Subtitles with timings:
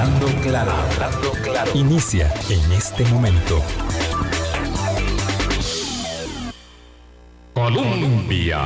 [0.00, 1.70] Hablando claro, hablando claro.
[1.74, 3.60] Inicia en este momento.
[7.52, 8.62] Colombia.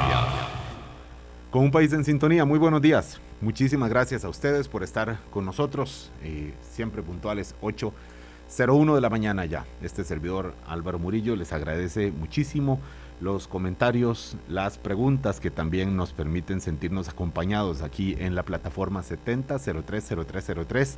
[1.50, 3.20] Con un país en sintonía, muy buenos días.
[3.40, 9.44] Muchísimas gracias a ustedes por estar con nosotros, eh, siempre puntuales 8.01 de la mañana
[9.44, 9.64] ya.
[9.82, 12.78] Este servidor Álvaro Murillo les agradece muchísimo
[13.20, 20.96] los comentarios, las preguntas que también nos permiten sentirnos acompañados aquí en la plataforma 70030303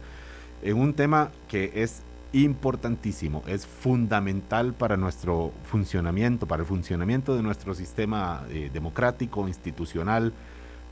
[0.63, 2.03] en un tema que es
[2.33, 10.33] importantísimo, es fundamental para nuestro funcionamiento, para el funcionamiento de nuestro sistema eh, democrático, institucional,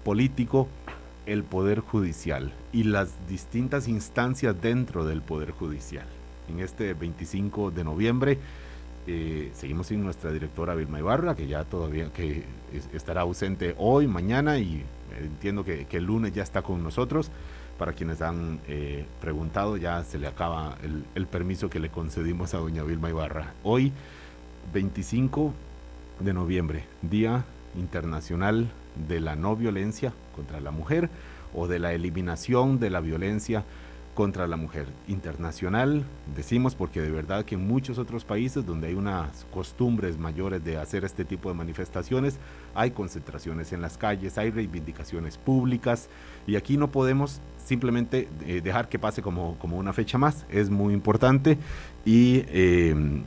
[0.04, 0.68] político,
[1.27, 6.06] el Poder Judicial y las distintas instancias dentro del Poder Judicial.
[6.48, 8.38] En este 25 de noviembre
[9.07, 12.45] eh, seguimos sin nuestra directora Vilma Ibarra, que ya todavía que
[12.93, 14.83] estará ausente hoy, mañana y
[15.21, 17.30] entiendo que, el lunes ya está con nosotros.
[17.79, 22.55] Para quienes han eh, preguntado, ya se le acaba el, el, permiso que le concedimos
[22.55, 23.52] a doña Vilma Ibarra.
[23.65, 23.93] Hoy,
[24.73, 25.52] 25
[26.21, 28.71] de noviembre, Día Internacional
[29.09, 31.11] de la No Violencia contra la Mujer
[31.52, 33.65] o de la eliminación de la violencia
[34.15, 36.04] contra la mujer internacional,
[36.37, 40.76] decimos porque de verdad que en muchos otros países donde hay unas costumbres mayores de
[40.76, 42.38] hacer este tipo de manifestaciones,
[42.74, 46.09] hay concentraciones en las calles, hay reivindicaciones públicas
[46.46, 50.71] y aquí no podemos simplemente eh, dejar que pase como, como una fecha más, es
[50.71, 51.59] muy importante
[52.04, 53.23] y, eh,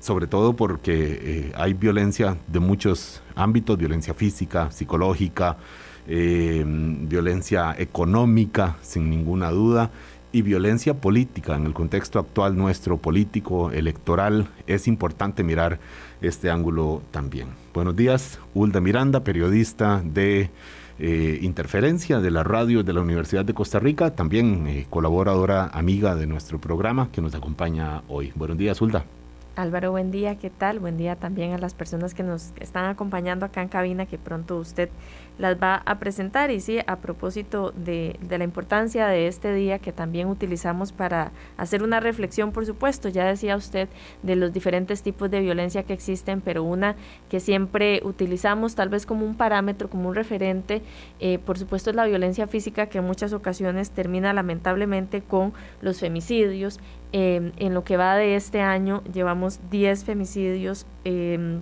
[0.00, 0.92] sobre todo porque
[1.22, 5.56] eh, hay violencia de muchos ámbitos, violencia física, psicológica,
[6.04, 9.90] violencia económica, sin ninguna duda,
[10.32, 15.78] y violencia política en el contexto actual nuestro político electoral es importante mirar
[16.22, 17.48] este ángulo también.
[17.74, 20.50] Buenos días, Hulda Miranda, periodista de
[20.98, 26.14] eh, Interferencia de la radio de la Universidad de Costa Rica, también eh, colaboradora amiga
[26.14, 28.32] de nuestro programa que nos acompaña hoy.
[28.34, 29.04] Buenos días, Hulda.
[29.56, 30.78] Álvaro, buen día, ¿qué tal?
[30.78, 34.58] Buen día también a las personas que nos están acompañando acá en cabina, que pronto
[34.58, 34.88] usted
[35.38, 36.50] las va a presentar.
[36.50, 41.32] Y sí, a propósito de, de, la importancia de este día que también utilizamos para
[41.56, 43.88] hacer una reflexión, por supuesto, ya decía usted
[44.22, 46.96] de los diferentes tipos de violencia que existen, pero una
[47.28, 50.82] que siempre utilizamos tal vez como un parámetro, como un referente,
[51.20, 56.00] eh, por supuesto es la violencia física que en muchas ocasiones termina lamentablemente con los
[56.00, 56.80] femicidios.
[57.14, 60.86] Eh, en lo que va de este año llevamos 10 femicidios.
[61.04, 61.60] Eh,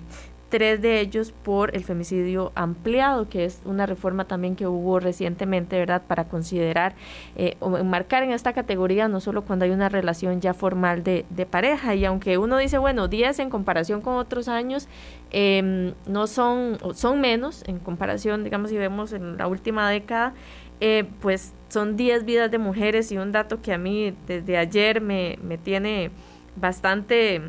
[0.50, 5.78] tres de ellos por el femicidio ampliado, que es una reforma también que hubo recientemente,
[5.78, 6.94] ¿verdad?, para considerar
[7.36, 11.24] eh, o marcar en esta categoría no solo cuando hay una relación ya formal de,
[11.50, 14.88] pareja, y aunque uno dice, bueno, 10 en comparación con otros años,
[15.30, 20.34] em, no son, son menos en comparación, digamos, si vemos en la última década,
[20.80, 25.00] eh, pues son 10 vidas de mujeres y un dato que a mí desde ayer
[25.00, 26.10] me, me tiene
[26.56, 27.42] bastante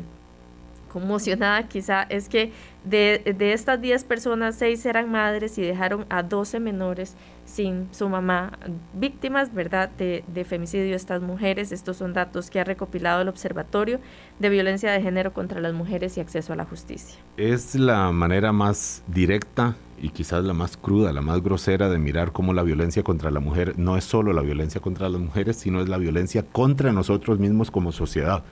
[0.92, 2.52] conmocionada quizá es que
[2.84, 8.08] de, de estas 10 personas, 6 eran madres y dejaron a 12 menores sin su
[8.08, 8.58] mamá,
[8.94, 11.72] víctimas, ¿verdad?, de, de, femicidio estas mujeres.
[11.72, 14.00] Estos son datos que ha recopilado el Observatorio
[14.38, 17.18] de Violencia de Género contra las Mujeres y Acceso a la Justicia.
[17.36, 22.32] Es la manera más directa y quizás la más cruda, la más grosera de mirar
[22.32, 25.80] cómo la violencia contra la mujer no es solo la violencia contra las mujeres, sino
[25.80, 28.42] es la violencia contra nosotros mismos como sociedad.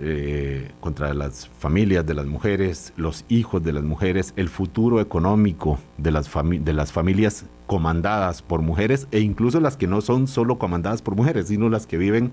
[0.00, 5.78] Eh, contra las familias de las mujeres, los hijos de las mujeres, el futuro económico
[5.98, 10.58] de las, de las familias comandadas por mujeres e incluso las que no son solo
[10.58, 12.32] comandadas por mujeres, sino las que viven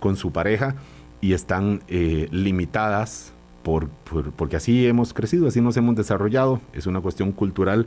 [0.00, 0.74] con su pareja
[1.20, 3.32] y están eh, limitadas
[3.62, 3.88] por,
[4.36, 7.86] porque así hemos crecido, así nos hemos desarrollado, es una cuestión cultural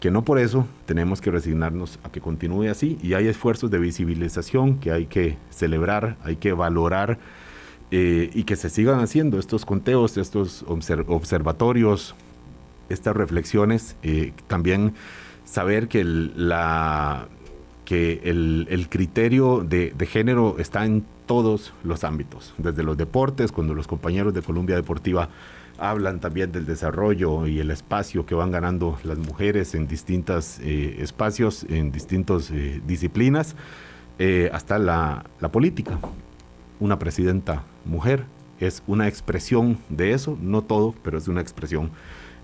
[0.00, 2.98] que no por eso tenemos que resignarnos a que continúe así.
[3.02, 7.18] Y hay esfuerzos de visibilización que hay que celebrar, hay que valorar
[7.92, 12.14] eh, y que se sigan haciendo estos conteos, estos observatorios,
[12.88, 14.94] estas reflexiones, eh, también
[15.44, 17.26] saber que el, la,
[17.84, 23.88] que el, criterio de, género está en todos los ámbitos, desde los deportes, cuando los
[23.88, 25.28] compañeros de Columbia Deportiva
[25.76, 30.98] hablan también del desarrollo y el espacio que van ganando las mujeres en distintos eh,
[31.00, 32.52] espacios, en distintas
[32.86, 33.56] disciplinas,
[34.52, 35.98] hasta la, la política
[36.80, 38.24] una presidenta mujer.
[38.58, 41.90] Es una expresión de eso, no todo, pero es una expresión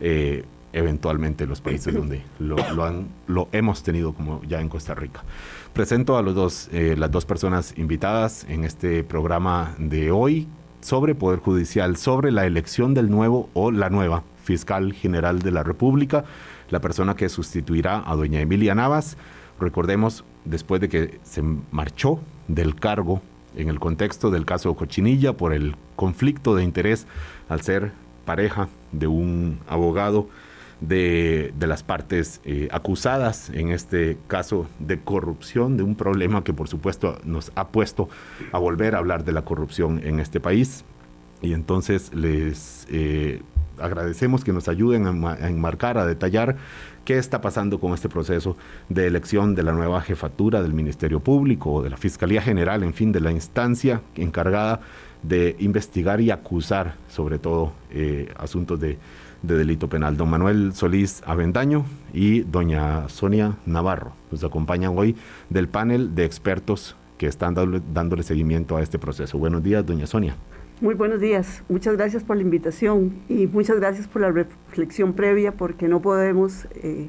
[0.00, 4.94] eh, eventualmente en los países donde lo, han, lo hemos tenido como ya en Costa
[4.94, 5.24] Rica.
[5.72, 10.48] Presento a los dos, eh, las dos personas invitadas en este programa de hoy
[10.80, 15.64] sobre Poder Judicial, sobre la elección del nuevo o la nueva fiscal general de la
[15.64, 16.24] República,
[16.70, 19.16] la persona que sustituirá a doña Emilia Navas.
[19.58, 23.20] Recordemos, después de que se marchó del cargo
[23.56, 27.06] en el contexto del caso Cochinilla por el conflicto de interés
[27.48, 27.92] al ser
[28.24, 30.28] pareja de un abogado
[30.80, 36.68] de, las partes eh, acusadas en este caso de corrupción, de un problema que por
[36.68, 38.08] supuesto nos ha puesto
[38.52, 40.84] a volver a hablar de la corrupción en este país.
[41.42, 43.42] Y entonces les eh,
[43.78, 46.56] agradecemos que nos ayuden a, enmarcar, a detallar
[47.06, 48.56] qué está pasando con este proceso
[48.90, 52.92] de elección de la nueva jefatura del Ministerio Público o de la Fiscalía General, en
[52.92, 54.80] fin, de la instancia encargada
[55.22, 58.98] de investigar y acusar sobre todo eh, asuntos de,
[59.42, 60.16] delito penal.
[60.16, 65.14] Don Manuel Solís Avendaño y doña Sonia Navarro nos acompañan hoy
[65.48, 67.54] del panel de expertos que están
[67.94, 69.38] dándole seguimiento a este proceso.
[69.38, 70.34] Buenos días, doña Sonia.
[70.82, 71.62] Muy buenos días.
[71.70, 76.68] Muchas gracias por la invitación y muchas gracias por la reflexión previa porque no podemos
[76.74, 77.08] eh,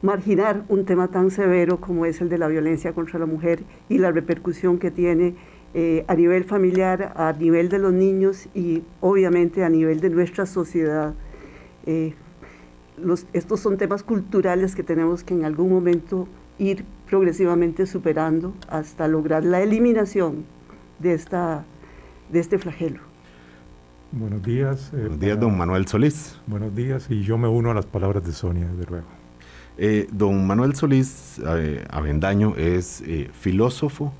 [0.00, 3.98] marginar un tema tan severo como es el de la violencia contra la mujer y
[3.98, 5.34] la repercusión que tiene
[5.74, 10.46] eh, a nivel familiar, a nivel de los niños y obviamente a nivel de nuestra
[10.46, 11.12] sociedad.
[11.84, 12.14] Eh,
[13.34, 16.28] estos son temas culturales que tenemos que en algún momento
[16.58, 20.46] ir progresivamente superando hasta lograr la eliminación
[20.98, 21.66] de esta
[22.30, 23.00] de este flagelo.
[24.12, 24.90] Buenos días.
[24.92, 26.36] Eh, Buenos días, don Manuel Solís.
[26.46, 29.06] Buenos días, y yo me uno a las palabras de Sonia, de luego.
[29.78, 34.12] Eh, don Manuel Solís eh, Avendaño es filósofo,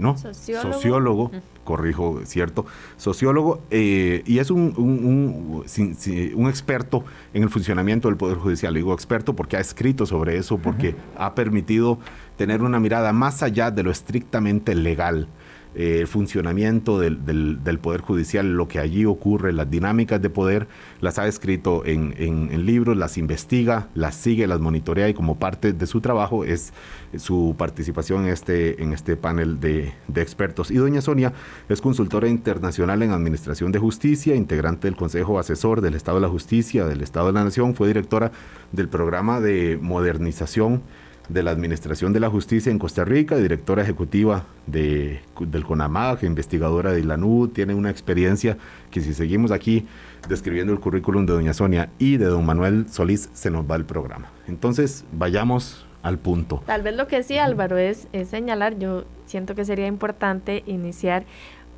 [0.00, 1.30] no, sociólogo,
[1.64, 2.66] corrijo, cierto,
[2.96, 7.04] sociólogo, y es un, un, experto
[7.34, 8.74] en el funcionamiento del Poder Judicial.
[8.74, 11.98] Digo experto porque ha escrito sobre eso, porque ha permitido
[12.36, 15.28] tener una mirada más allá de lo estrictamente legal
[15.74, 20.68] el funcionamiento del, del, Poder Judicial, lo que allí ocurre, las dinámicas de poder,
[21.00, 25.72] las ha escrito en, en, libros, las investiga, las sigue, las monitorea y como parte
[25.72, 26.72] de su trabajo es
[27.16, 30.70] su participación en este, en este panel de, de expertos.
[30.70, 31.32] Y doña Sonia
[31.68, 36.28] es consultora internacional en Administración de Justicia, integrante del Consejo Asesor del Estado de la
[36.28, 38.32] Justicia, del Estado de la Nación, fue directora
[38.72, 40.82] del programa de modernización
[41.28, 46.92] de la Administración de la Justicia en Costa Rica, directora ejecutiva de, del CONAMAG, investigadora
[46.92, 48.58] de ILANU, tiene una experiencia
[48.90, 49.86] que si seguimos aquí
[50.28, 53.84] describiendo el currículum de doña Sonia y de don Manuel Solís, se nos va el
[53.84, 54.30] programa.
[54.48, 56.62] Entonces, vayamos al punto.
[56.66, 61.24] Tal vez lo que sí, Álvaro, es, es señalar, yo siento que sería importante iniciar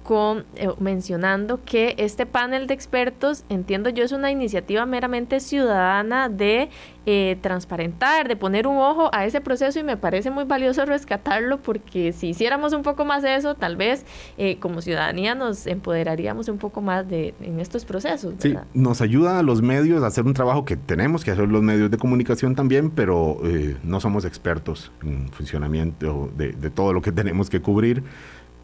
[0.04, 6.28] con, eh, mencionando que este panel de expertos, entiendo yo, es una iniciativa meramente ciudadana
[6.28, 6.68] de
[7.06, 11.58] eh, transparentar, de poner un ojo a ese proceso y me parece muy valioso rescatarlo
[11.58, 14.04] porque si hiciéramos un poco más de eso, tal vez
[14.36, 18.34] eh, como ciudadanía nos empoderaríamos un poco más de, en estos procesos.
[18.38, 21.62] Sí, nos ayuda a los medios a hacer un trabajo que tenemos que hacer los
[21.62, 23.40] medios de comunicación también, pero
[23.82, 28.02] no somos expertos en funcionamiento de, de todo lo que tenemos que cubrir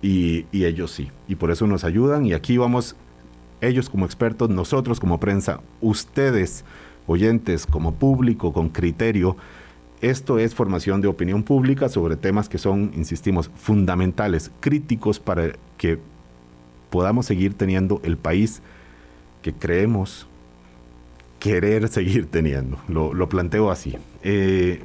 [0.03, 1.11] y, ellos sí.
[1.29, 2.97] Y por eso nos ayudan y aquí vamos,
[3.61, 6.65] ellos como expertos, nosotros como prensa, ustedes,
[7.07, 9.37] oyentes, como público, con criterio.
[10.01, 15.99] Esto es formación de opinión pública sobre temas que son, insistimos, fundamentales, críticos para que
[16.89, 18.63] podamos seguir teniendo el país
[19.43, 20.27] que creemos
[21.41, 22.79] querer seguir teniendo.
[22.87, 23.97] Lo, planteo así.
[24.23, 24.85] Eh,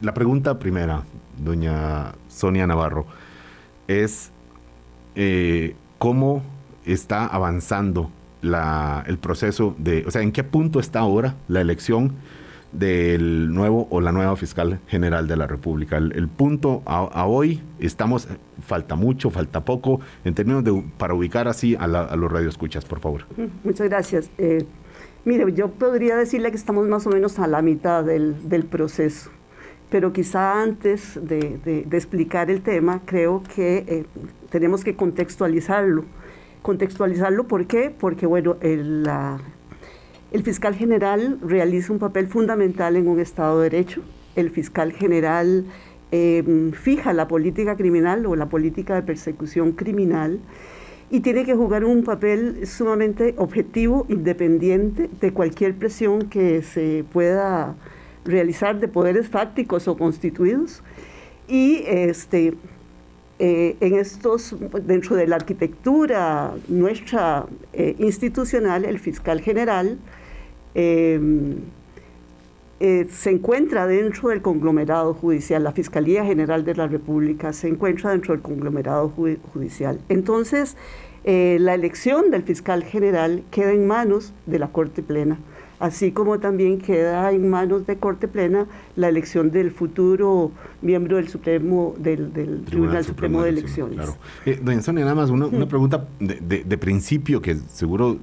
[0.00, 1.02] la pregunta primera,
[1.36, 3.06] doña Sonia Navarro,
[3.88, 4.30] es
[5.16, 6.42] eh, cómo
[6.84, 8.10] está avanzando
[8.42, 12.12] el proceso de, o sea, en qué punto está ahora la elección
[12.72, 15.96] del nuevo o la nueva fiscal general de la República.
[15.96, 18.28] El, punto a, hoy estamos,
[18.64, 23.24] falta mucho, falta poco, en términos de, para ubicar así a, los radioescuchas, por favor.
[23.64, 24.30] Muchas gracias.
[24.38, 24.64] Eh,
[25.24, 29.30] mire, yo podría decirle que estamos más o menos a la mitad del, proceso
[29.90, 34.04] pero quizá antes de, explicar el tema, creo que eh,
[34.50, 36.04] tenemos que contextualizarlo.
[36.62, 37.94] Contextualizarlo, ¿por qué?
[37.96, 39.08] Porque, bueno, el,
[40.32, 44.02] el fiscal general realiza un papel fundamental en un Estado de Derecho.
[44.34, 45.64] El fiscal general
[46.10, 50.40] em, fija la política criminal o la política de persecución criminal
[51.08, 57.76] y tiene que jugar un papel sumamente objetivo, independiente de cualquier presión que se pueda
[58.26, 60.82] realizar de poderes fácticos o constituidos.
[61.48, 62.54] Y este,
[63.38, 69.98] eh, en estos, dentro de la arquitectura nuestra eh, institucional, el fiscal general
[70.74, 71.56] em,
[72.80, 78.10] eh, se encuentra dentro del conglomerado judicial, la Fiscalía General de la República se encuentra
[78.10, 79.08] dentro del conglomerado
[79.52, 80.00] judicial.
[80.08, 80.76] Entonces,
[81.24, 85.38] la elección del fiscal general queda en manos de la Corte Plena.
[85.80, 88.66] Así como también queda en manos de Corte Plena
[88.96, 90.52] la elección del futuro
[90.82, 92.30] miembro del Supremo del,
[92.64, 93.96] Tribunal, Supremo, de Elecciones.
[93.96, 94.16] Claro.
[94.44, 98.18] Eh, doña Sonia, nada más una, pregunta de, principio que seguro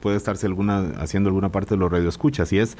[0.00, 2.76] puede estarse alguna haciendo alguna parte de los radioescuchas y es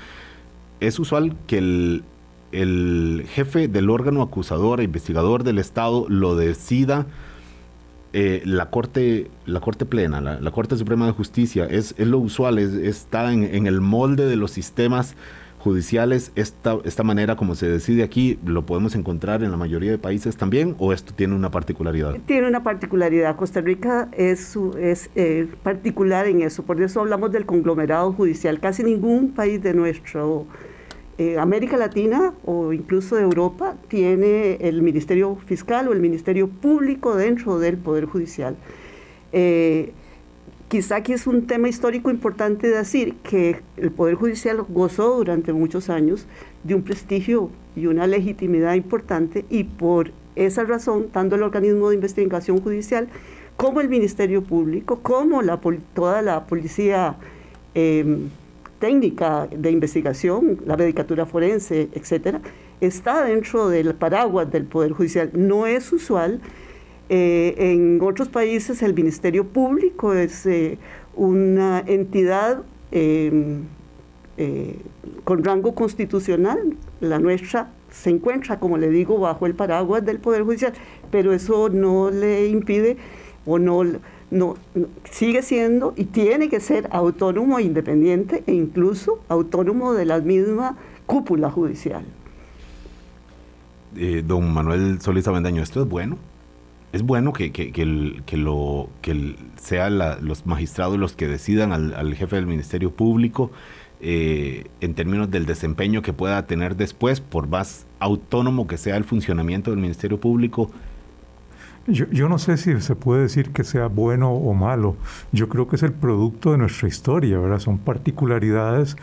[0.81, 2.05] es usual que el,
[2.53, 7.07] el jefe del órgano acusador e investigador del Estado lo decida
[8.19, 12.59] eh, la Corte la corte Plena, la, Corte Suprema de Justicia, es, es lo usual,
[12.59, 15.17] es, está en, el molde de los sistemas
[15.59, 19.99] judiciales, esta, esta manera como se decide aquí, ¿lo podemos encontrar en la mayoría de
[19.99, 22.17] países también o esto tiene una particularidad?
[22.25, 23.37] Tiene una particularidad.
[23.37, 28.61] Costa Rica es, es eh, particular en eso, por eso hablamos del conglomerado judicial.
[28.61, 30.47] Casi ningún país de nuestro
[31.19, 37.17] eh, América Latina o incluso de Europa tiene el Ministerio Fiscal o el Ministerio Público
[37.17, 38.55] dentro del Poder Judicial.
[39.33, 39.93] Eh,
[40.69, 45.89] quizá aquí es un tema histórico importante decir que el Poder Judicial gozó durante muchos
[45.89, 46.27] años
[46.65, 51.95] de un prestigio y una legitimidad importante y por esa razón, tanto el organismo de
[51.95, 53.09] investigación judicial
[53.57, 55.41] como el Ministerio Público, como
[55.95, 57.17] toda la policía
[57.75, 58.29] em,
[58.79, 62.41] técnica de investigación, la medicatura forense, etcétera,
[62.81, 65.31] está dentro del paraguas del Poder Judicial.
[65.35, 66.41] No es usual.
[67.09, 70.77] Eh, en otros países el Ministerio Público es eh,
[71.15, 73.63] una entidad em,
[74.37, 74.77] eh,
[75.25, 76.75] con rango constitucional.
[77.01, 80.73] La nuestra se encuentra, como le digo, bajo el paraguas del Poder Judicial,
[81.11, 82.97] pero eso no le impide
[83.47, 83.85] o no
[84.31, 84.57] no,
[85.11, 90.77] sigue siendo y tiene que ser autónomo e independiente e incluso autónomo de la misma
[91.07, 92.05] cúpula judicial.
[93.97, 96.19] Eh, don Manuel Solís Avendaño, ¿esto es bueno?
[96.93, 102.37] ¿Es bueno que, que, que, lo, que sean los magistrados los que decidan al, jefe
[102.37, 103.51] del Ministerio Público
[104.01, 109.05] eh, en términos del desempeño que pueda tener después, por más autónomo que sea el
[109.05, 110.71] funcionamiento del Ministerio Público?
[111.89, 114.97] Yo, no sé si se puede decir que sea bueno o malo.
[115.31, 117.61] Yo creo que es el producto de nuestra historia, ¿verdad?
[117.61, 118.97] Son particularidades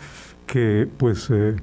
[0.46, 1.56] que, pues, eh,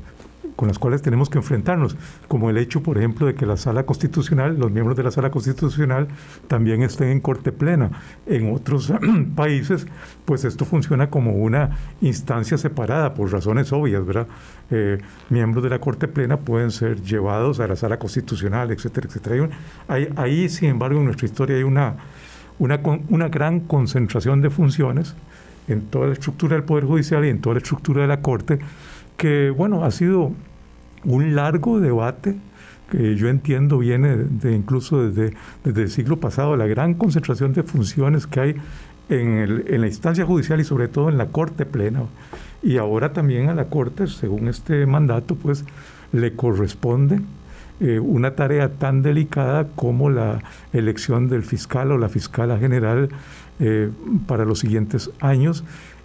[0.56, 1.96] con las cuales tenemos que enfrentarnos,
[2.28, 5.30] como el hecho, por ejemplo, de que la sala constitucional, los miembros de la sala
[5.30, 6.08] constitucional
[6.48, 7.90] también estén en corte plena.
[8.26, 8.92] En otros
[9.36, 9.86] países,
[10.24, 14.26] pues esto funciona como una instancia separada por razones obvias, ¿verdad?
[14.70, 14.98] Eh,
[15.30, 19.48] miembros de la corte plena pueden ser llevados a la sala constitucional, etcétera, etcétera.
[19.88, 21.94] Ahí, ahí sin embargo, en nuestra historia hay una,
[22.58, 25.14] una, una gran concentración de funciones
[25.68, 28.58] en toda la estructura del Poder Judicial y en toda la estructura de la Corte,
[29.20, 30.32] que, bueno, ha sido
[31.04, 32.36] un largo debate
[32.90, 37.62] que yo entiendo viene de, incluso desde, desde, el siglo pasado, la gran concentración de
[37.62, 38.54] funciones que hay
[39.10, 42.04] en, en, la instancia judicial y sobre todo en la Corte Plena.
[42.62, 45.66] Y ahora también a la Corte, según este mandato, pues
[46.12, 47.20] le corresponde
[47.80, 53.10] eh, una tarea tan delicada como la elección del fiscal o la fiscala general
[53.58, 53.90] eh,
[54.26, 55.62] para los siguientes años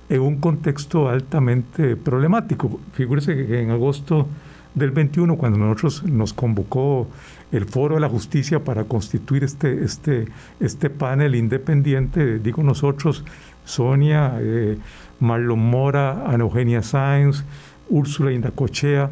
[0.10, 2.80] en un contexto altamente problemático.
[2.94, 4.28] Figúrese que en agosto
[4.76, 7.08] del 21, cuando nosotros nos convocó
[7.52, 10.28] el Foro de la Justicia para constituir este, este,
[10.60, 13.24] este panel independiente, digo nosotros,
[13.64, 14.78] Sonia, eh,
[15.20, 17.44] Marlon Mora, Ana Eugenia Sáenz,
[17.90, 19.10] Úrsula Indacochea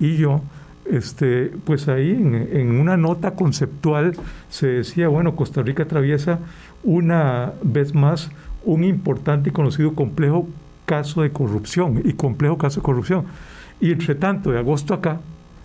[0.00, 0.42] y yo,
[0.86, 4.16] este, pues ahí en, en, una nota conceptual
[4.48, 6.38] se decía, bueno, Costa Rica atraviesa
[6.84, 8.30] una vez más
[8.66, 10.46] un importante y conocido complejo
[10.84, 13.24] caso de corrupción y complejo caso de corrupción
[13.80, 15.20] y entre tanto, de agosto acá,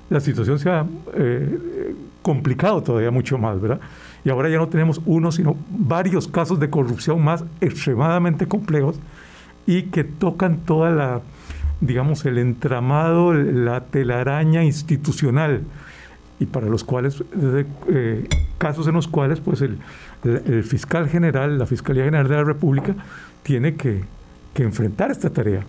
[0.10, 3.80] la situación se ha eh, complicado todavía mucho más, ¿verdad?
[4.24, 9.00] Y ahora ya no tenemos uno, sino varios casos de corrupción más extremadamente complejos
[9.66, 11.22] y que tocan toda la,
[11.80, 15.62] digamos, el entramado, la telaraña institucional
[16.40, 17.24] y para los cuales,
[17.88, 18.28] eh,
[18.58, 19.78] casos en los cuales, pues el,
[20.24, 22.96] el, fiscal general, la Fiscalía General de la República,
[23.44, 24.04] tiene que,
[24.54, 25.64] que enfrentar esta tarea.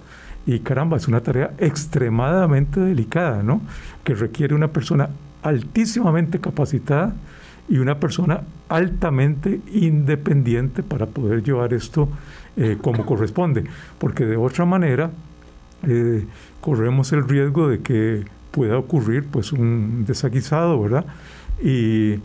[0.46, 3.62] Y caramba, es una tarea extremadamente delicada, ¿no?
[4.02, 5.08] Que requiere una persona
[5.42, 7.14] altísimamente capacitada
[7.68, 12.08] y una persona altamente independiente para poder llevar esto
[12.56, 13.64] eh, como corresponde,
[13.98, 15.10] porque de otra manera
[15.86, 16.26] eh,
[16.60, 21.06] corremos el riesgo de que pueda ocurrir pues un desaguisado, ¿verdad?
[21.62, 22.18] Y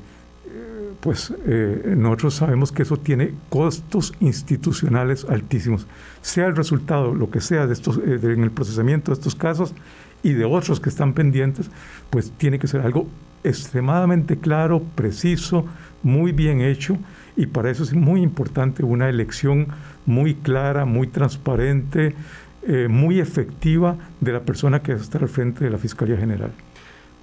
[1.08, 5.88] pues eh, nosotros sabemos que eso tiene costos institucionales altísimos.
[6.20, 9.74] Sea el resultado, lo que sea de estos, eh, en el procesamiento de estos casos
[10.22, 11.72] y de otros que están pendientes,
[12.10, 13.08] pues tiene que ser algo
[13.46, 15.66] extremadamente claro, preciso,
[16.04, 16.98] muy bien hecho
[17.38, 19.70] y para eso es muy importante una elección
[20.06, 22.16] muy clara, muy transparente,
[22.64, 26.52] eh, muy efectiva de la persona que está al frente de la Fiscalía General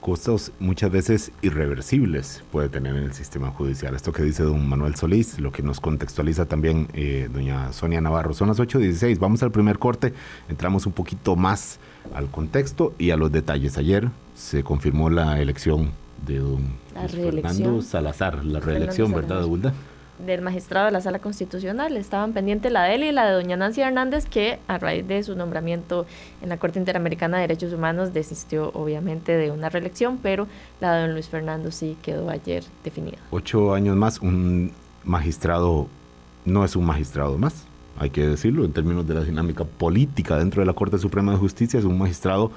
[0.05, 3.95] costos muchas veces irreversibles puede tener en el sistema judicial.
[3.95, 8.35] Esto que dice don Manuel Solís, lo que nos contextualiza también eh, doña Sonia Navarro.
[8.35, 10.13] Son las 8.16, vamos al primer corte,
[10.51, 11.79] entramos un poquito más
[12.15, 13.79] al contexto y a los detalles.
[13.79, 15.93] Ayer se confirmó la elección
[16.27, 16.67] de don
[17.09, 19.73] Fernando Salazar, la reelección, ¿verdad, Hulda?
[20.19, 21.97] Del magistrado de la Sala Constitucional.
[21.97, 25.23] Estaban pendientes la de él y la de doña Nancy Hernández, que a raíz de
[25.23, 26.07] su nombramiento
[26.43, 30.47] en la Corte Interamericana de Derechos Humanos desistió obviamente de una reelección, pero
[30.81, 33.19] la de don Luis Fernando sí quedó ayer definida.
[33.31, 34.73] Ocho años más, un
[35.05, 35.89] magistrado
[36.45, 37.67] no es un magistrado más,
[37.99, 41.39] hay que decirlo, en términos de la dinámica política dentro de la Corte Suprema de
[41.39, 42.51] Justicia, es un magistrado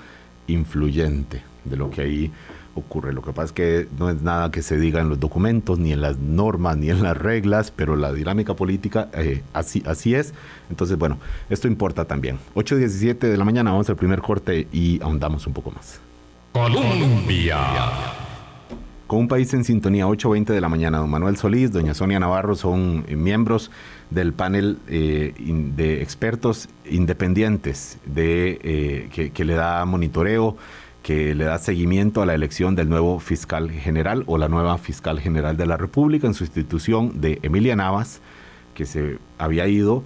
[0.48, 2.32] influyente de lo que ahí
[2.80, 3.14] ocurre.
[3.14, 5.92] Lo que pasa es que no es nada que se diga en los documentos, ni
[5.92, 10.34] en las normas, ni en las reglas, pero la dinámica política eh, así, así es.
[10.70, 11.18] Entonces, bueno,
[11.50, 12.40] esto importa también.
[12.56, 16.00] 8.17 de la mañana, vamos al primer corte y ahondamos un poco más.
[16.54, 17.58] Colombia.
[19.08, 22.56] Con un país en sintonía, 8.20 de la mañana, don Manuel Solís, doña Sonia Navarro
[22.56, 23.72] son eh, miembros
[24.10, 25.34] del panel eh,
[25.76, 30.58] de expertos independientes de, que, que le da monitoreo
[31.08, 35.22] que le da seguimiento a la elección del nuevo fiscal general o la nueva fiscal
[35.22, 38.20] general de la República en sustitución de Emilia Navas,
[38.76, 40.04] que se había ido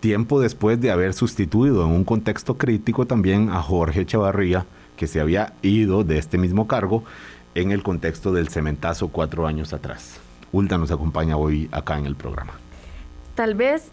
[0.00, 5.20] tiempo después de haber sustituido en un contexto crítico también a Jorge Echevarría, que se
[5.20, 7.04] había ido de este mismo cargo
[7.54, 10.18] en el contexto del cementazo cuatro años atrás.
[10.50, 12.54] Ulta nos acompaña hoy acá en el programa.
[13.36, 13.92] Tal vez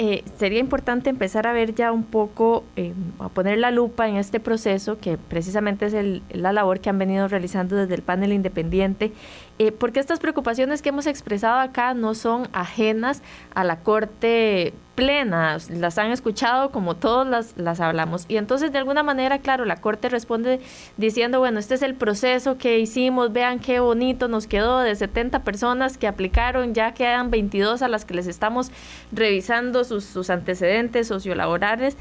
[0.00, 4.16] eh, sería importante empezar a ver ya un poco, eh, a poner la lupa en
[4.16, 9.10] este proceso, que precisamente es la labor que han venido realizando desde el panel independiente,
[9.58, 13.22] eh, porque estas preocupaciones que hemos expresado acá no son ajenas
[13.54, 18.24] a la Corte plena, las han escuchado como todos las, las hablamos.
[18.28, 20.60] Y entonces, de alguna manera, claro, la Corte responde
[20.96, 25.44] diciendo, bueno, este es el proceso que hicimos, vean qué bonito nos quedó de 70
[25.44, 28.70] personas que aplicaron, ya quedan 22 a las que les estamos
[29.12, 31.96] revisando sus, sus antecedentes sociolaborales.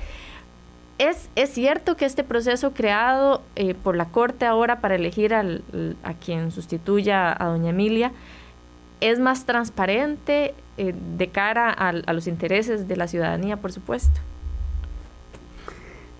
[0.97, 5.43] ¿Es, ¿Es cierto que este proceso creado eh, por la Corte ahora para elegir a
[6.23, 8.11] quien sustituya a doña Emilia
[8.99, 10.55] es más transparente?
[10.79, 14.19] Eh, de cara a, los intereses de la ciudadanía, por supuesto.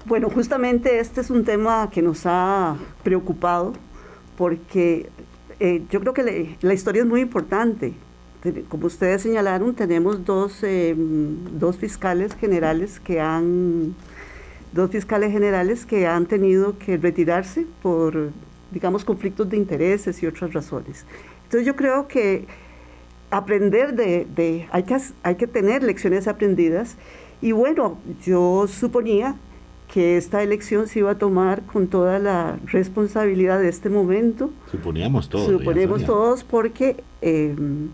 [0.05, 3.73] Bueno, justamente este es un tema que nos ha preocupado
[4.35, 5.11] porque
[5.59, 7.93] eh, yo creo que la historia es muy importante.
[8.67, 13.93] Como ustedes señalaron, tenemos dos, eh, dos fiscales generales que han
[14.73, 18.32] dos fiscales generales que han tenido que retirarse por,
[18.71, 21.06] digamos, conflictos de intereses y otras razones.
[21.43, 22.45] Entonces yo creo que
[23.32, 26.95] aprender de, hay, que, hay que tener lecciones aprendidas.
[27.41, 29.36] Y bueno, yo suponía
[29.93, 34.51] que esta elección se iba a tomar con toda la responsabilidad de este momento.
[34.69, 35.47] Suponíamos todos.
[35.47, 37.89] Suponíamos todos porque, em,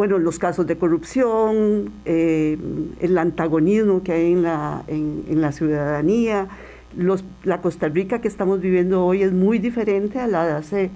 [0.00, 5.52] bueno, los casos de corrupción, em, el antagonismo que hay en la, en, en la
[5.52, 6.48] ciudadanía,
[6.96, 10.90] los, la Costa Rica que estamos viviendo hoy es muy diferente a la de hace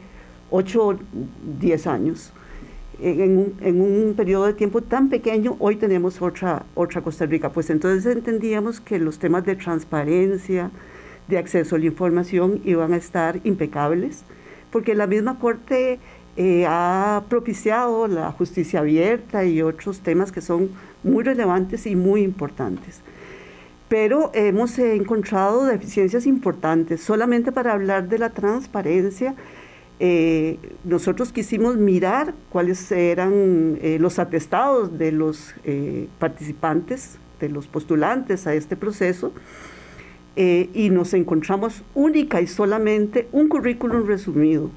[0.50, 0.96] 8 o
[1.60, 2.32] 10 años
[2.98, 7.50] en un, en un, periodo de tiempo tan pequeño, hoy tenemos otra, otra Costa Rica.
[7.50, 10.70] Pues entonces entendíamos que los temas de transparencia,
[11.28, 14.22] de acceso a la información iban a estar impecables,
[14.70, 15.98] porque la misma Corte
[16.36, 20.70] eh, ha propiciado la justicia abierta y otros temas que son
[21.02, 23.00] muy relevantes y muy importantes.
[23.88, 27.02] Pero hemos encontrado deficiencias importantes.
[27.02, 29.34] Solamente para hablar de la transparencia,
[30.00, 37.68] eh, nosotros quisimos mirar cuáles eran eh, los atestados de los eh, participantes, de los
[37.68, 39.32] postulantes a este proceso,
[40.36, 44.68] y nos encontramos única y solamente un currículum resumido,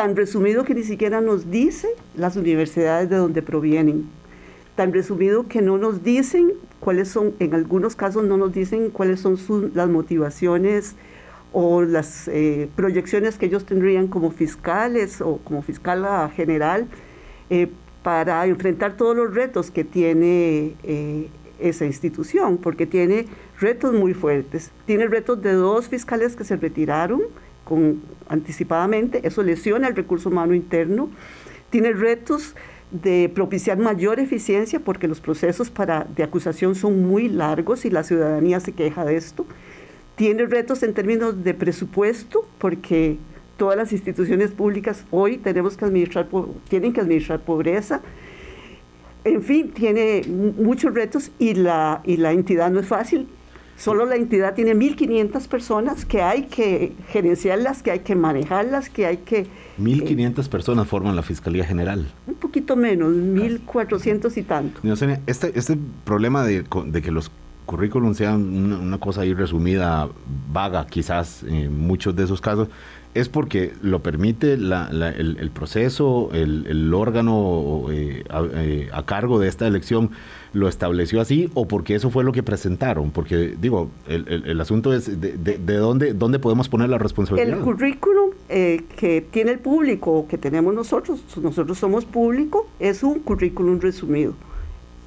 [0.00, 1.86] tan resumido que ni siquiera nos dice
[2.16, 4.08] las universidades de donde provienen,
[4.74, 9.20] tan resumido que no nos dicen cuáles son, en algunos casos no nos dicen cuáles
[9.20, 9.36] son
[9.74, 10.96] las motivaciones
[11.52, 16.86] o las eh, proyecciones que ellos tendrían como fiscales o como fiscal general
[17.50, 17.68] eh,
[18.02, 23.26] para enfrentar todos los retos que tiene eh, esa institución, porque tiene
[23.60, 24.70] retos muy fuertes.
[24.86, 27.20] Tiene retos de dos fiscales que se retiraron
[28.28, 31.10] anticipadamente, eso lesiona el recurso humano interno.
[31.70, 32.54] Tiene retos
[32.90, 38.02] de propiciar mayor eficiencia porque los procesos para, de acusación son muy largos y la
[38.02, 39.46] ciudadanía se queja de esto
[40.20, 43.16] tiene retos en términos de presupuesto, porque
[43.56, 46.28] todas las instituciones públicas hoy tenemos que administrar,
[46.68, 48.02] tienen que administrar pobreza.
[49.24, 53.28] En fin, tiene muchos retos y la, y la entidad no es fácil.
[53.80, 59.06] Solo la entidad tiene 1.500 personas que hay que gerenciarlas, que hay que manejarlas, que
[59.06, 59.46] hay que...
[59.80, 62.06] 1.500 personas forman la Fiscalía General.
[62.26, 64.80] Un poquito menos, 1.400 y tanto.
[65.26, 66.62] Este, este problema de,
[67.02, 67.30] que los
[67.64, 68.42] currículums sean
[68.82, 70.10] una, cosa ahí resumida,
[70.52, 72.68] vaga quizás en muchos de esos casos,
[73.14, 80.10] es porque lo permite el, proceso, el, órgano eh, eh, a, cargo de esta elección
[80.52, 83.10] lo estableció así o porque eso fue lo que presentaron.
[83.10, 87.58] Porque digo, el, asunto es de, de, dónde, dónde podemos poner la responsabilidad.
[87.58, 93.02] El currículum eh, que tiene el público o que tenemos nosotros, nosotros somos público, es
[93.02, 94.34] un currículum resumido.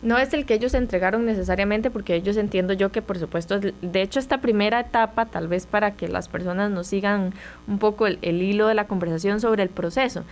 [0.03, 4.01] No es el que ellos entregaron necesariamente, porque ellos entiendo yo que por supuesto, de
[4.01, 7.33] hecho esta primera etapa, tal vez para que las personas nos sigan
[7.67, 10.25] un poco el, hilo de la conversación sobre el proceso,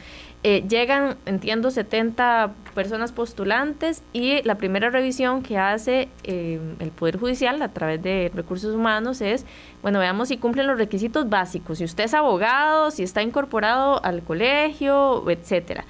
[0.44, 7.18] eh, llegan, entiendo, 70 personas postulantes y la primera revisión que hace eh, el Poder
[7.18, 9.46] Judicial a través de recursos humanos es,
[9.82, 14.22] bueno, veamos si cumplen los requisitos básicos, si usted es abogado, si está incorporado al
[14.24, 15.86] colegio, etcétera.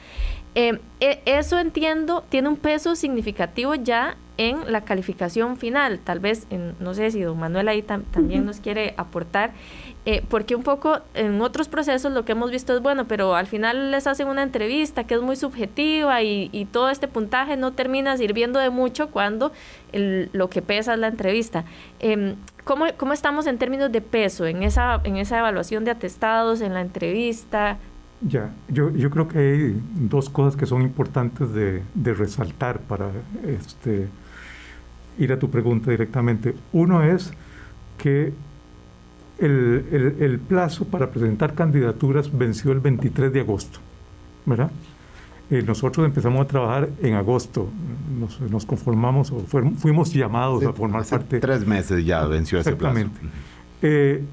[0.54, 6.00] Eh, e, eso entiendo, tiene un peso significativo ya en la calificación final.
[6.00, 6.48] Tal vez,
[6.80, 9.52] no sé si don Manuel ahí también nos quiere aportar,
[10.06, 13.46] eh, porque un poco en otros procesos lo que hemos visto es bueno, pero al
[13.46, 18.18] final les hacen una entrevista que es muy subjetiva y, todo este puntaje no termina
[18.18, 19.52] sirviendo de mucho cuando
[19.94, 21.66] lo que pesa es la entrevista.
[22.00, 26.62] Eh, ¿cómo, ¿Cómo estamos en términos de peso en esa, en esa evaluación de atestados,
[26.62, 27.78] en la entrevista?
[28.28, 33.10] Ya, yo, yo creo que hay dos cosas que son importantes de, resaltar para
[33.48, 34.08] este,
[35.18, 36.56] ir a tu pregunta directamente.
[36.72, 37.32] Uno es
[37.98, 38.32] que
[39.40, 43.80] el, plazo para presentar candidaturas venció el 23 de agosto,
[44.46, 44.72] ¿verdad?
[45.50, 47.70] Eh, nosotros empezamos a trabajar en agosto,
[48.50, 49.40] nos, conformamos o
[49.78, 51.40] fuimos llamados a formar parte.
[51.40, 53.00] Tres meses ya venció ese plazo.
[53.00, 53.38] Exactamente.
[53.82, 54.24] Eh,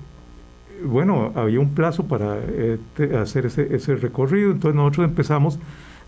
[0.85, 2.79] bueno, había un plazo para eh,
[3.21, 5.59] hacer ese, recorrido, entonces nosotros empezamos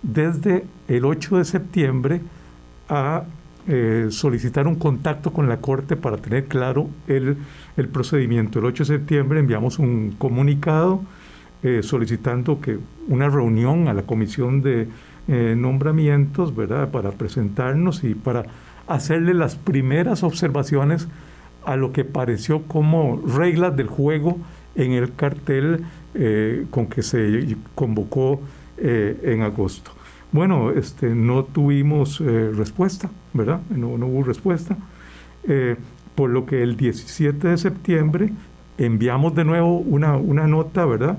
[0.03, 2.21] desde el 8 de septiembre
[2.89, 3.25] a
[3.69, 7.37] eh, solicitar un contacto con la Corte para tener claro el,
[7.93, 8.59] procedimiento.
[8.59, 11.03] El 8 de septiembre enviamos un comunicado
[11.63, 12.79] eh, solicitando que
[13.09, 14.89] una reunión a la Comisión de
[15.29, 18.47] Nombramientos, ¿verdad?, para presentarnos y para
[18.89, 21.07] hacerle las primeras observaciones
[21.65, 24.39] a lo que pareció como reglas del juego
[24.81, 28.41] en el cartel eh, con que se convocó
[28.79, 29.93] eh, en agosto.
[30.33, 33.61] Bueno, este, no tuvimos eh, respuesta, ¿verdad?
[33.69, 34.77] No, no hubo respuesta.
[36.15, 38.31] por lo que el 17 de septiembre
[38.79, 41.19] enviamos de nuevo una, una nota, ¿verdad?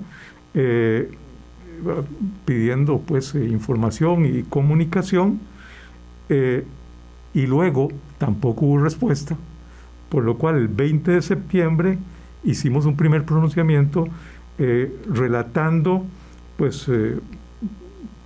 [2.46, 5.40] pidiendo pues información y comunicación
[6.30, 9.38] y luego tampoco hubo respuesta,
[10.10, 11.98] por lo cual el 20 de septiembre
[12.44, 14.08] hicimos un primer pronunciamiento
[14.58, 16.06] eh, relatando
[16.58, 17.18] pues eh,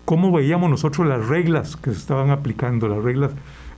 [0.05, 3.31] cómo veíamos nosotros las reglas que se estaban aplicando, las reglas,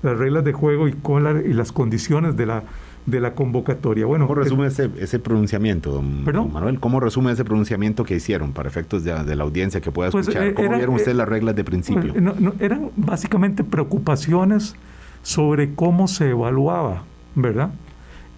[0.03, 2.63] las reglas de juego y, con y las condiciones de la,
[3.05, 4.05] de la convocatoria.
[4.05, 6.79] Bueno, ¿Cómo resume ese, ese, pronunciamiento, don, Manuel?
[6.79, 10.47] ¿Cómo resume ese pronunciamiento que hicieron para efectos de, la audiencia que pueda pues, escuchar?
[10.47, 12.13] Eh, ¿Cómo vieron ustedes las reglas de principio?
[12.59, 14.75] eran básicamente preocupaciones
[15.23, 17.03] sobre cómo se evaluaba,
[17.35, 17.71] ¿verdad?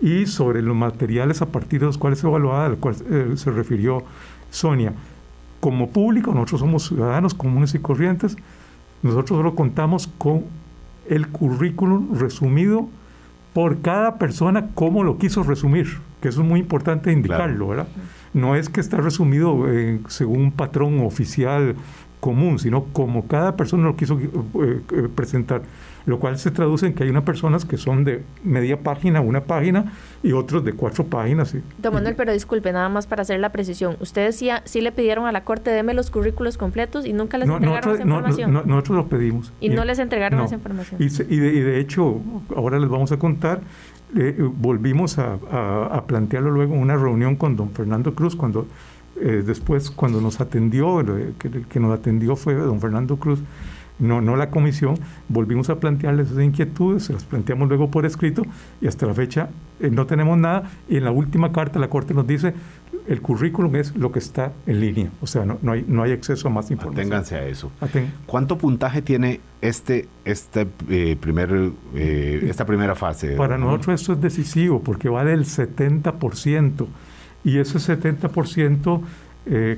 [0.02, 3.52] Y sobre los materiales a partir de los cuales se evaluaba, al cual eh, se
[3.52, 4.04] refirió
[4.50, 4.94] Sonia.
[5.60, 8.38] Como público, nosotros somos ciudadanos comunes y corrientes,
[9.04, 10.46] nosotros solo contamos con
[11.10, 12.88] el currículum resumido
[13.54, 15.88] por cada persona cómo lo quiso resumir,
[16.22, 17.88] que eso es muy importante indicarlo, ¿verdad?
[18.34, 21.76] No es que está resumido eh, según un patrón oficial
[22.20, 24.82] común, sino como cada persona lo quiso eh,
[25.16, 25.62] presentar
[26.10, 29.42] lo cual se traduce en que hay unas personas que son de media página, una
[29.42, 31.56] página, y otros de cuatro páginas.
[31.78, 33.96] Don Manuel, pero disculpe, nada más para hacer la precisión.
[34.00, 37.48] Ustedes sí, sí le pidieron a la Corte, deme los currículos completos y nunca les
[37.48, 38.54] entregaron esa información.
[38.54, 39.54] No, nosotros lo pedimos.
[39.60, 41.00] Y, no les entregaron esa información.
[41.00, 42.20] Y, de, hecho,
[42.56, 43.62] ahora les vamos a contar,
[44.18, 45.38] eh, volvimos a,
[46.08, 48.66] plantearlo luego en una reunión con don Fernando Cruz, cuando
[49.22, 51.34] eh, después, cuando nos atendió, el
[51.70, 53.40] que nos atendió fue don Fernando Cruz,
[54.00, 58.44] no, no la comisión, volvimos a plantearles esas inquietudes, se las planteamos luego por escrito
[58.82, 62.14] y hasta la fecha eh, no tenemos nada y en la última carta la Corte
[62.14, 62.54] nos dice
[63.08, 66.12] el currículum es lo que está en línea, o sea, no, no, hay, no hay
[66.12, 67.08] acceso a más información.
[67.08, 67.72] Aténganse a eso.
[68.26, 73.36] ¿Cuánto puntaje tiene este, este eh, primer, eh, esta primera fase?
[73.36, 76.88] Para nosotros esto es decisivo porque vale el 70%
[77.44, 79.02] y ese 70%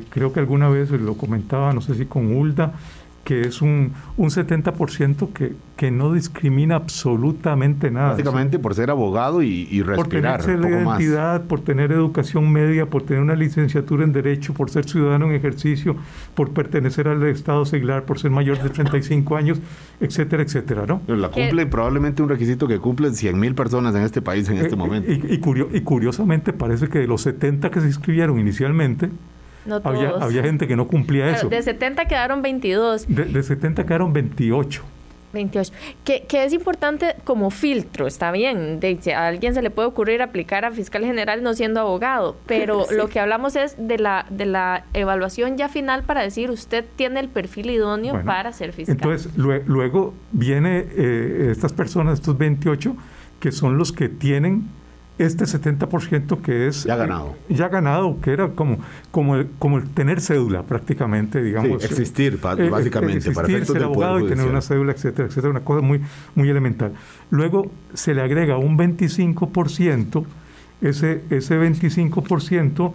[0.09, 2.73] creo que alguna vez lo comentaba, no sé si con Ulda,
[3.23, 8.11] que es un, un 70% que, que no discrimina absolutamente nada.
[8.11, 10.39] Básicamente por ser abogado y, y respirar.
[10.39, 14.69] Por tener la identidad, por tener educación media, por tener una licenciatura en Derecho, por
[14.69, 15.95] ser ciudadano en ejercicio,
[16.33, 19.59] por pertenecer al Estado seglar, por ser mayor de 35 años,
[19.99, 21.01] etcétera, etcétera, ¿no?
[21.07, 24.73] la cumple probablemente un requisito que cumplen 100 mil personas en este país en este
[24.73, 25.11] eh, momento.
[25.11, 25.39] Y,
[25.73, 29.09] y curiosamente parece que de los 70 que se inscribieron inicialmente,
[29.83, 31.49] había, gente que no cumplía eso.
[31.49, 33.05] De 70 quedaron 22.
[33.07, 34.83] De, 70 quedaron 28.
[35.33, 35.73] 28.
[36.03, 38.79] Que, que, es importante como filtro, está bien.
[38.79, 42.85] De, a alguien se le puede ocurrir aplicar a fiscal general no siendo abogado, pero
[42.91, 47.19] lo que hablamos es de la, de la evaluación ya final para decir usted tiene
[47.19, 48.95] el perfil idóneo para ser fiscal.
[48.95, 52.95] Entonces, luego viene eh, estas personas, estos 28,
[53.39, 54.69] que son los que tienen
[55.25, 56.83] este 70% que es...
[56.83, 57.35] Ya ganado.
[57.49, 58.79] ya ganado, que era como,
[59.11, 61.83] como, el, como el tener cédula prácticamente, digamos.
[61.83, 63.29] existir, eh, básicamente.
[63.29, 66.01] Existir, para ser abogado y tener una cédula, etcétera, etcétera, una cosa muy,
[66.35, 66.93] muy elemental.
[67.29, 70.25] Luego se le agrega un 25%,
[70.81, 72.93] ese, ese 25%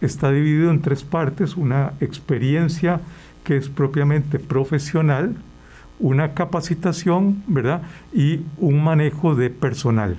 [0.00, 3.00] está dividido en tres partes, una experiencia
[3.44, 5.36] que es propiamente profesional,
[5.98, 7.82] una capacitación, ¿verdad?
[8.12, 10.18] Y un manejo de personal.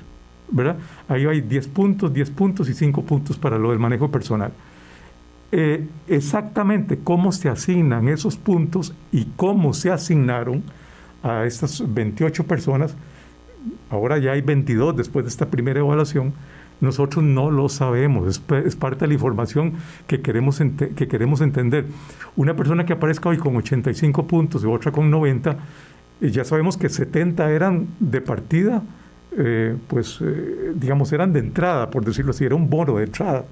[0.50, 0.78] ¿Verdad?
[1.08, 4.52] Ahí hay 10 puntos, 10 puntos y 5 puntos para lo del manejo personal.
[5.52, 10.62] Eh, exactamente cómo se asignan esos puntos y cómo se asignaron
[11.24, 12.96] a estas 28 personas,
[13.90, 16.34] ahora ya hay 22 después de esta primera evaluación,
[16.82, 19.74] nosotros no lo sabemos, es, parte de la información
[20.06, 20.62] que queremos,
[20.96, 21.86] que queremos entender.
[22.36, 25.58] Una persona que aparezca hoy con 85 puntos y otra con 90,
[26.22, 28.84] eh, ya sabemos que 70 eran de partida
[29.38, 33.46] eh, pues, eh, digamos, eran de entrada, por decirlo así, era un bono de entrada.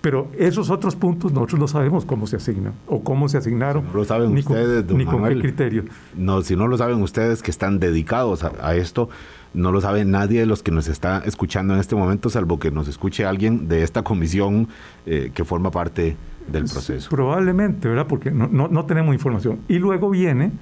[0.00, 3.84] Pero esos otros puntos nosotros no sabemos cómo se asignan o cómo se asignaron.
[3.84, 5.84] no lo saben ni ustedes, con, ni con qué criterio.
[6.16, 9.08] No, si no lo saben ustedes que están dedicados a, esto,
[9.54, 12.70] no lo sabe nadie de los que nos está escuchando en este momento, salvo que
[12.70, 14.68] nos escuche alguien de esta comisión
[15.04, 17.10] eh, que forma parte del proceso.
[17.10, 18.06] Probablemente, ¿verdad?
[18.06, 19.58] Porque no, no, no tenemos información.
[19.66, 20.52] Y luego viene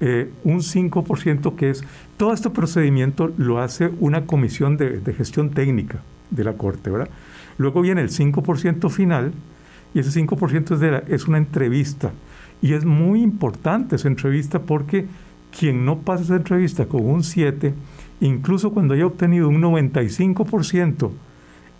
[0.00, 1.82] eh, un 5% que es,
[2.16, 7.08] todo este procedimiento lo hace una comisión de, gestión técnica de la Corte, ¿verdad?
[7.56, 9.32] Luego viene el 5% final
[9.94, 12.12] y ese 5% es, de es una entrevista.
[12.62, 15.06] Y es muy importante esa entrevista porque
[15.56, 17.74] quien no pasa esa entrevista con un 7,
[18.20, 21.10] incluso cuando haya obtenido un 95%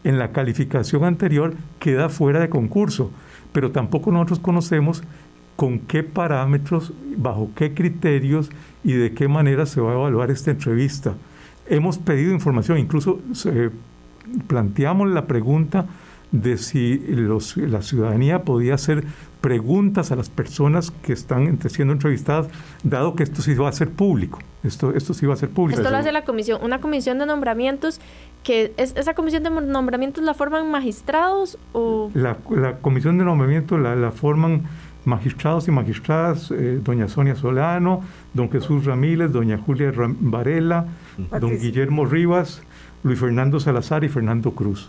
[0.04, 3.10] en la calificación anterior, queda fuera de concurso.
[3.52, 5.02] Pero tampoco nosotros conocemos
[5.58, 8.48] con qué parámetros, bajo qué criterios
[8.84, 11.14] y de qué manera se va a evaluar esta entrevista.
[11.66, 13.18] Hemos pedido información, incluso
[14.46, 15.86] planteamos la pregunta
[16.30, 17.02] de si
[17.56, 19.02] la ciudadanía podía hacer
[19.40, 22.46] preguntas a las personas que están siendo entrevistadas,
[22.84, 24.38] dado que esto sí va a ser público.
[24.62, 25.80] Esto, esto sí va a ser público.
[25.80, 28.00] Esto lo hace la comisión, una comisión de nombramientos,
[28.44, 32.12] que es, esa comisión de nombramientos la forman magistrados o...
[32.14, 32.36] La,
[32.80, 34.62] comisión de nombramientos la, la forman
[35.08, 38.02] magistrados y magistradas, eh, doña Sonia Solano,
[38.34, 40.86] don Jesús Ramírez, doña Julia Varela,
[41.40, 42.62] don Guillermo Rivas,
[43.02, 44.88] Luis Fernando Salazar y Fernando Cruz.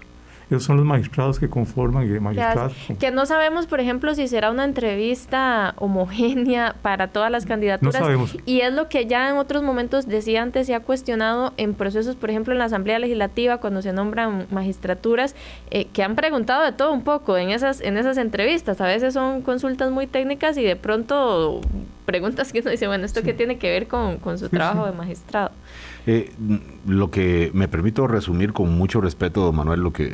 [0.50, 2.74] Esos son los magistrados que conforman y magistrados.
[3.00, 7.94] Que no sabemos, por ejemplo, si será una entrevista homogénea para todas las candidaturas.
[7.94, 8.36] No sabemos.
[8.46, 12.16] Y es lo que ya en otros momentos decía antes, se ha cuestionado en procesos,
[12.16, 15.36] por ejemplo, en la Asamblea Legislativa, cuando se nombran magistraturas,
[15.70, 18.82] eh, que han preguntado de todo un poco en esas, en esas entrevistas.
[18.82, 21.62] A veces son consultas muy técnicas y de pronto
[22.06, 24.94] preguntas que uno dice, bueno, ¿esto qué tiene que ver con, con su trabajo de
[24.94, 25.52] magistrado?
[26.08, 26.32] Eh,
[26.88, 30.10] lo que me permito resumir con mucho respeto, don Manuel, lo que,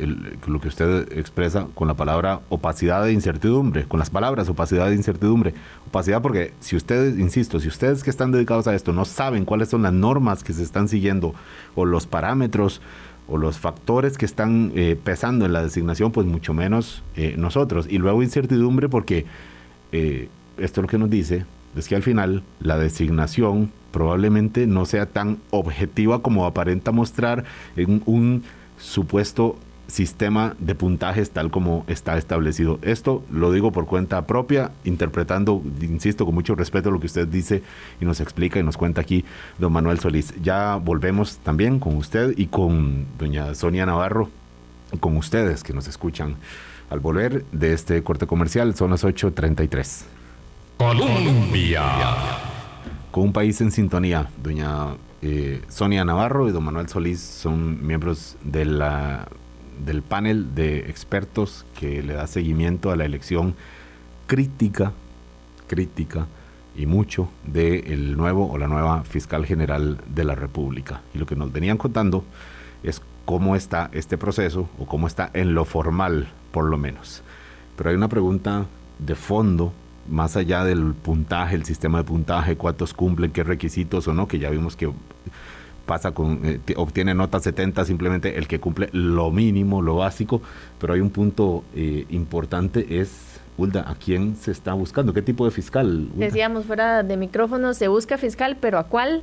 [0.46, 4.94] lo que usted expresa con la palabra opacidad e incertidumbre, con las palabras opacidad e
[4.94, 5.54] incertidumbre.
[5.88, 9.68] Opacidad porque si ustedes, insisto, si ustedes que están dedicados a esto no saben cuáles
[9.68, 11.34] son las normas que se están siguiendo
[11.74, 12.82] o los parámetros
[13.28, 17.86] o los factores que están eh, pesando en la designación, pues mucho menos eh, nosotros.
[17.88, 19.24] Y luego incertidumbre porque
[19.92, 21.46] esto es lo que nos dice,
[21.76, 27.44] es que al final la designación probablemente no sea tan objetiva como aparenta mostrar
[27.76, 28.42] en un
[28.78, 29.58] supuesto
[29.88, 32.78] sistema de puntajes tal como está establecido.
[32.82, 37.62] Esto lo digo por cuenta propia, interpretando, insisto, con mucho respeto lo que usted dice
[38.00, 39.24] y nos explica y nos cuenta aquí
[39.58, 40.34] don Manuel Solís.
[40.42, 44.30] Ya volvemos también con usted y con doña Sonia Navarro,
[45.00, 46.36] con ustedes que nos escuchan
[46.90, 48.74] al volver de este corte comercial.
[48.74, 50.15] Son las 8.33.
[50.76, 51.82] Colombia.
[53.10, 58.36] Con un país en sintonía, doña eh, Sonia Navarro y don Manuel Solís son miembros
[58.42, 58.64] de
[59.84, 63.54] del panel de expertos que le da seguimiento a la elección
[64.26, 64.92] crítica,
[65.66, 66.26] crítica
[66.76, 71.02] y mucho del nuevo o la nueva fiscal general de la República.
[71.14, 72.24] Y lo que nos venían contando
[72.82, 77.22] es cómo está este proceso o cómo está en lo formal, por lo menos.
[77.76, 78.66] Pero hay una pregunta
[78.98, 79.72] de fondo,
[80.08, 84.38] más allá del puntaje, el sistema de puntaje, cuántos cumplen, qué requisitos o no, que
[84.38, 84.90] ya vimos que
[85.86, 90.42] pasa con, eh, obtiene nota 70 simplemente el que cumple lo mínimo, lo básico,
[90.78, 95.14] pero hay un punto eh, importante, es, Ulda, ¿a quién se está buscando?
[95.14, 96.08] ¿Qué tipo de fiscal?
[96.14, 99.22] Decíamos fuera de micrófono, se busca fiscal, pero ¿a cuál?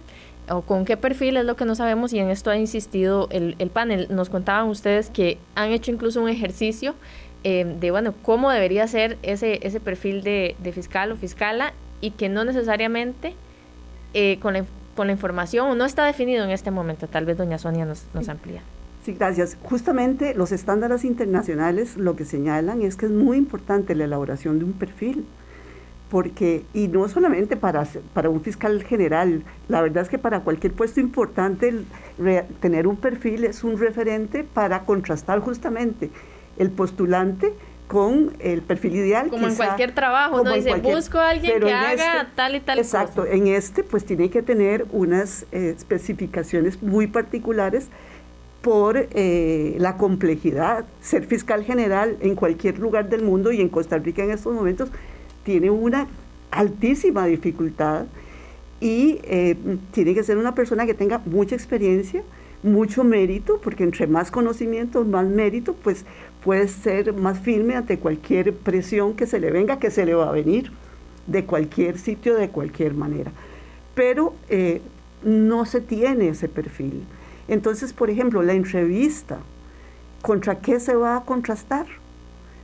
[0.50, 3.56] o con qué perfil es lo que no sabemos y en esto ha insistido el,
[3.60, 4.08] el panel.
[4.10, 6.96] Nos contaban ustedes que han hecho incluso un ejercicio
[7.44, 12.30] eh, de, bueno, cómo debería ser ese, ese perfil de, fiscal o fiscala y que
[12.30, 13.34] no necesariamente
[14.14, 17.08] eh, con, la, con la información no está definido en este momento.
[17.08, 18.62] Tal vez doña Sonia nos, nos amplía.
[19.06, 19.58] Sí, gracias.
[19.64, 24.66] Justamente los estándares internacionales lo que señalan es que es muy importante la elaboración de
[24.66, 25.26] un perfil
[26.14, 30.72] porque, y no solamente para, para un fiscal general, la verdad es que para cualquier
[30.72, 31.74] puesto importante
[32.60, 36.12] tener un perfil es un referente para contrastar justamente
[36.58, 37.54] el postulante
[37.88, 39.30] con el perfil ideal.
[39.30, 42.80] Como en cualquier trabajo, uno dice, busco a alguien que haga este tal y tal
[42.80, 47.90] exacto, en este pues tiene que tener unas eh, especificaciones muy particulares
[48.64, 50.86] por eh, la complejidad.
[51.02, 54.90] Ser fiscal general en cualquier lugar del mundo y en Costa Rica en estos momentos
[55.44, 56.08] tiene una
[56.50, 58.06] altísima dificultad
[58.80, 59.56] y eh,
[59.92, 62.24] tiene que ser una persona que tenga mucha experiencia,
[62.64, 66.06] mucho mérito, porque entre más conocimiento, más mérito, pues
[66.44, 70.30] puede ser más firme ante cualquier presión que se le venga, que se le va
[70.30, 70.72] a venir,
[71.28, 73.32] de cualquier sitio, de cualquier manera.
[73.96, 74.82] Pero eh,
[75.24, 77.04] no se tiene ese perfil.
[77.48, 79.40] Entonces, por ejemplo, la entrevista,
[80.22, 81.86] ¿contra qué se va a contrastar?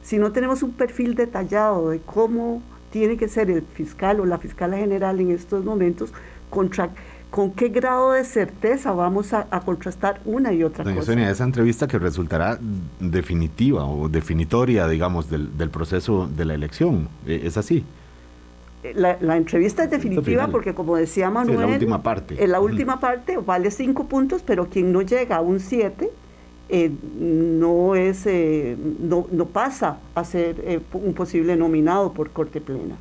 [0.04, 2.62] Si no tenemos un perfil detallado de cómo
[2.92, 6.14] tiene que ser el fiscal o la fiscal general en estos momentos,
[6.50, 6.90] contra,
[7.30, 11.04] con qué grado de certeza vamos a, contrastar una y otra cosa.
[11.04, 12.60] Sonia, esa entrevista que resultará
[13.00, 17.86] definitiva o definitoria, digamos, del, proceso de la elección, ¿e, ¿es así?
[18.96, 22.44] La, entrevista es definitiva porque, como decía Manuel, en la última parte.
[22.44, 26.10] En la última parte vale cinco puntos, pero quien no llega a un siete
[26.70, 32.62] eh, no, es, eh, no, no, pasa a ser eh, un posible nominado por Corte
[32.62, 32.96] Plena.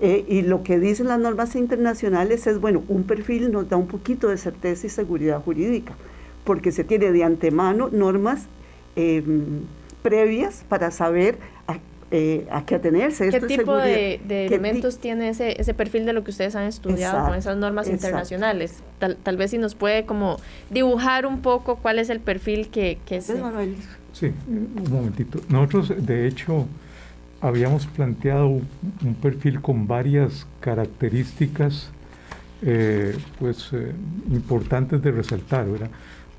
[0.00, 4.28] Y lo que dicen las normas internacionales es, bueno, un perfil nos da un poquito
[4.28, 5.94] de certeza y seguridad jurídica,
[6.44, 8.46] porque se tiene de antemano normas
[10.02, 11.78] previas para saber a
[12.12, 13.30] eh, a qué atenerse.
[13.30, 17.34] ¿Qué tipo de, elementos tiene ese, ese perfil de lo que ustedes han estudiado con
[17.34, 18.76] esas normas internacionales?
[19.00, 20.36] Tal, tal, vez si nos puede como
[20.70, 23.34] dibujar un poco cuál es el perfil que, que se...
[24.12, 25.40] Sí, un momentito.
[25.48, 26.68] Nosotros, de hecho,
[27.40, 31.90] habíamos planteado un, perfil con varias características
[32.62, 33.92] eh, pues eh,
[34.30, 35.90] importantes de resaltar, ¿verdad?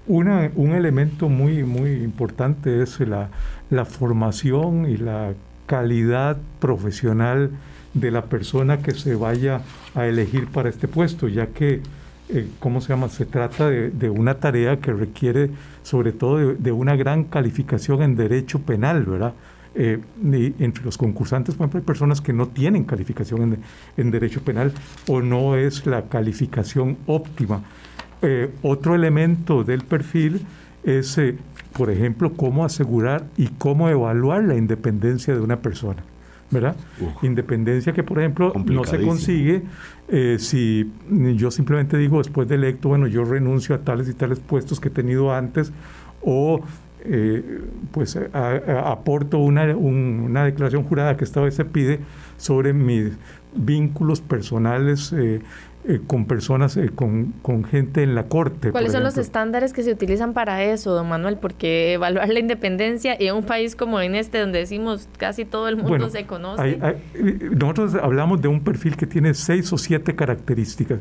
[0.07, 3.29] Una, un elemento muy, muy importante es la,
[3.69, 5.33] la formación y la
[5.65, 7.51] calidad profesional
[7.93, 9.61] de la persona que se vaya
[9.95, 11.81] a elegir para este puesto, ya que,
[12.29, 13.09] eh, ¿cómo se llama?
[13.09, 15.49] Se trata de, una tarea que requiere
[15.83, 19.33] sobre todo de, una gran calificación en derecho penal, ¿verdad?
[19.79, 19.99] Eh,
[20.59, 23.59] entre los concursantes, por ejemplo, hay personas que no tienen calificación en,
[23.95, 24.73] en derecho penal
[25.07, 27.61] o no es la calificación óptima.
[28.23, 30.41] Eh, otro elemento del perfil
[30.83, 31.19] es
[31.73, 36.03] por ejemplo, cómo asegurar y cómo evaluar la independencia de una persona.
[36.49, 36.75] ¿verdad?
[37.21, 39.63] Independencia que, por ejemplo, no se consigue
[40.07, 40.89] eh, si
[41.35, 44.87] yo simplemente digo después de electo, bueno, yo renuncio a tales y tales puestos que
[44.87, 45.73] he tenido antes
[46.21, 46.61] o
[47.05, 51.99] eh, pues aporto una, una, declaración jurada que esta vez se pide
[52.37, 53.13] sobre mis
[53.53, 55.41] vínculos personales eh,
[55.87, 58.71] eh, con personas, eh, con, con, gente en la corte.
[58.71, 61.37] ¿Cuáles son los estándares que se utilizan para eso, don Manuel?
[61.37, 65.67] Porque evaluar la independencia y en un país como en este, donde decimos casi todo
[65.67, 66.79] el mundo se conoce.
[67.51, 70.99] nosotros hablamos de un perfil que tiene seis o siete características.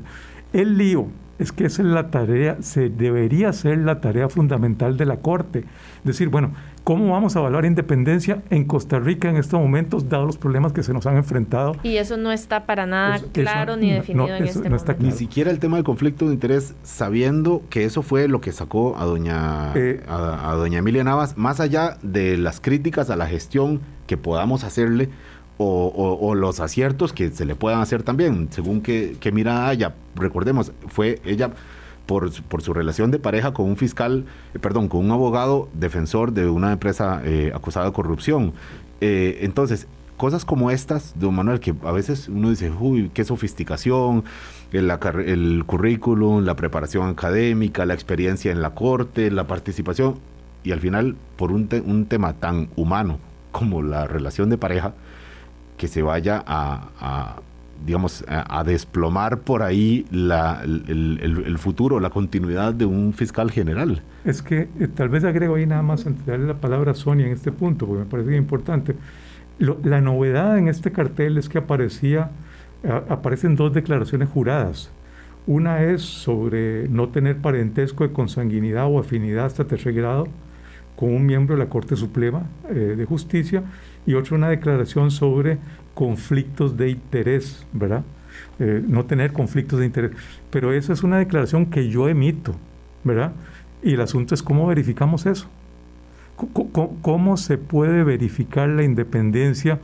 [0.52, 5.06] El lío es que esa es la tarea, se debería ser la tarea fundamental de
[5.06, 5.64] la Corte.
[6.04, 6.52] Decir, bueno,
[6.84, 10.82] ¿cómo vamos a evaluar independencia en Costa Rica en estos momentos, dados los problemas que
[10.82, 11.76] se nos han enfrentado?
[11.82, 14.94] Y eso no está para nada claro ni definido en este momento.
[14.98, 18.96] Ni siquiera el tema del conflicto de interés, sabiendo que eso fue lo que sacó
[18.96, 23.80] a doña, eh, a doña Emilia Navas, más allá de las críticas a la gestión
[24.06, 25.10] que podamos hacerle,
[25.58, 29.94] o, los aciertos que se le puedan hacer también, según que, mirada haya.
[30.14, 31.50] Recordemos, fue ella
[32.06, 36.48] por, su relación de pareja con un fiscal, eh, perdón, con un abogado defensor de
[36.48, 38.52] una empresa eh, acusada de corrupción.
[39.00, 39.86] Eh, entonces,
[40.16, 44.24] cosas como estas, don Manuel, que a veces uno dice, uy, qué sofisticación,
[44.72, 44.90] el,
[45.26, 50.16] el currículum, la preparación académica, la experiencia en la corte, la participación,
[50.64, 53.18] y al final, por un, un tema tan humano
[53.52, 54.94] como la relación de pareja,
[55.76, 57.36] que se vaya a,
[57.84, 64.02] digamos, a, desplomar por ahí la, el, futuro, la continuidad de un fiscal general.
[64.24, 66.94] Es que eh, tal vez agrego ahí nada más antes de darle la palabra a
[66.94, 68.96] Sonia en este punto, porque me parece importante.
[69.58, 72.30] la novedad en este cartel es que aparecía,
[73.08, 74.90] aparecen dos declaraciones juradas.
[75.46, 80.26] Una es sobre no tener parentesco de consanguinidad o afinidad hasta tercer grado
[80.96, 83.62] con un miembro de la Corte Suprema eh, de Justicia
[84.06, 85.58] y otra una declaración sobre
[85.94, 88.04] conflictos de interés, ¿verdad?
[88.58, 90.12] Eh, no tener conflictos de interés.
[90.50, 92.54] Pero esa es una declaración que yo emito,
[93.04, 93.32] ¿verdad?
[93.82, 95.48] Y el asunto es cómo verificamos eso.
[97.02, 99.80] ¿Cómo, se puede verificar la independencia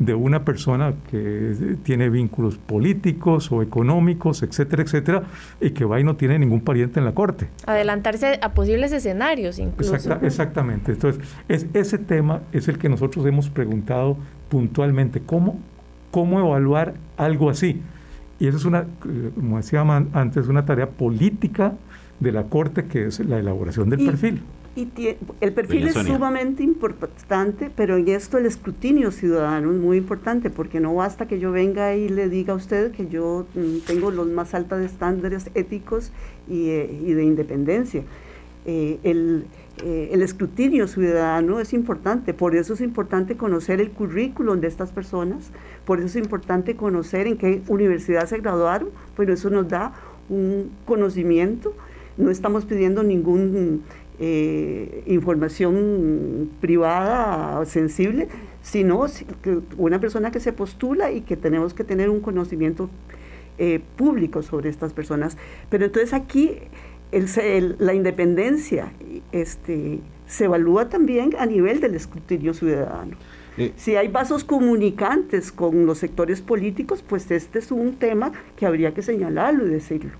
[0.00, 5.22] de una persona que tiene vínculos políticos o económicos, etcétera, etcétera,
[5.60, 7.48] y que va y no tiene ningún pariente en la corte?
[7.66, 9.94] Adelantarse a posibles escenarios incluso.
[10.22, 10.92] exactamente.
[10.92, 14.16] Entonces, es, ese tema es el que nosotros hemos preguntado
[14.48, 15.60] puntualmente, ¿cómo,
[16.10, 17.80] cómo evaluar algo así?
[18.40, 18.86] Y eso es una,
[19.36, 21.74] como decía antes, una tarea política
[22.18, 24.42] de la Corte, que es la elaboración del perfil.
[24.74, 24.88] Y
[25.42, 30.80] el perfil es sumamente importante, pero en esto el escrutinio ciudadano es muy importante, porque
[30.80, 34.28] no basta que yo venga y le diga a usted que yo mm, tengo los
[34.28, 36.10] más altos estándares éticos
[36.48, 38.02] y, eh, de independencia.
[38.64, 39.44] Eh, el,
[39.84, 44.90] eh, el, escrutinio ciudadano es importante, por eso es importante conocer el currículum de estas
[44.90, 45.50] personas,
[45.84, 49.92] por eso es importante conocer en qué universidad se graduaron, pero eso nos da
[50.28, 51.74] un conocimiento,
[52.16, 53.82] no estamos pidiendo ningún
[54.18, 58.28] eh, información privada sensible,
[58.62, 59.06] sino
[59.78, 62.88] una persona que se postula y que tenemos que tener un conocimiento
[63.58, 65.36] eh, público sobre estas personas.
[65.70, 66.58] Pero entonces aquí
[67.78, 68.92] la independencia
[69.32, 73.16] este, se evalúa también a nivel del escrutinio ciudadano.
[73.58, 73.72] Eh.
[73.76, 78.94] si hay vasos comunicantes con los sectores políticos, pues este es un tema que habría
[78.94, 80.12] que señalarlo y decirlo.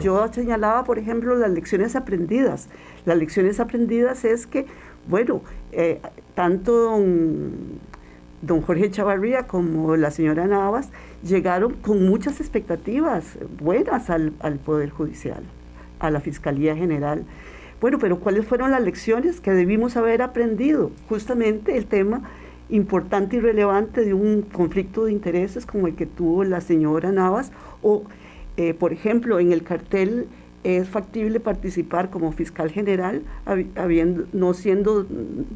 [0.00, 2.68] Yo señalaba, por ejemplo, las lecciones aprendidas.
[3.04, 4.66] Las lecciones aprendidas es que,
[5.08, 6.00] bueno, eh,
[6.34, 6.72] tanto
[8.42, 10.90] don, Jorge Chavarría como la señora Navas
[11.22, 14.32] llegaron con muchas expectativas buenas al,
[14.64, 15.42] Poder Judicial,
[15.98, 17.24] a la Fiscalía General.
[17.80, 20.90] Bueno, pero ¿cuáles fueron las lecciones que debimos haber aprendido?
[21.08, 22.22] Justamente el tema
[22.70, 27.50] importante y relevante de un conflicto de intereses como el que tuvo la señora Navas
[27.82, 28.04] o
[28.58, 30.26] eh, por ejemplo, en el cartel
[30.64, 33.22] es factible participar como fiscal general,
[33.76, 35.06] habiendo, no siendo,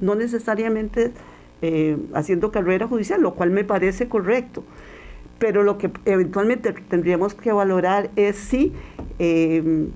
[0.00, 1.10] no necesariamente
[1.62, 4.62] eh, haciendo carrera judicial, lo cual me parece correcto.
[5.40, 8.72] Pero lo que eventualmente tendríamos que valorar es si
[9.18, 9.88] eh,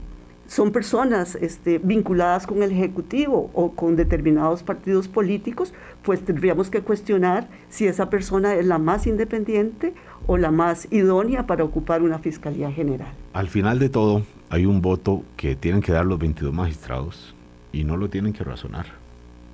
[0.49, 6.81] son personas este, vinculadas con el Ejecutivo o con determinados partidos políticos, pues tendríamos que
[6.81, 9.95] cuestionar si esa persona es la más independiente
[10.27, 13.13] o la más idónea para ocupar una fiscalía general.
[13.33, 17.35] Al final de todo, hay un voto que tienen que dar los 22 magistrados
[17.73, 18.87] y no lo tienen que razonar.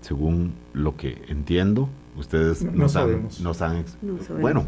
[0.01, 3.85] Según lo que entiendo, ustedes no, saben, no saben.
[4.41, 4.67] bueno,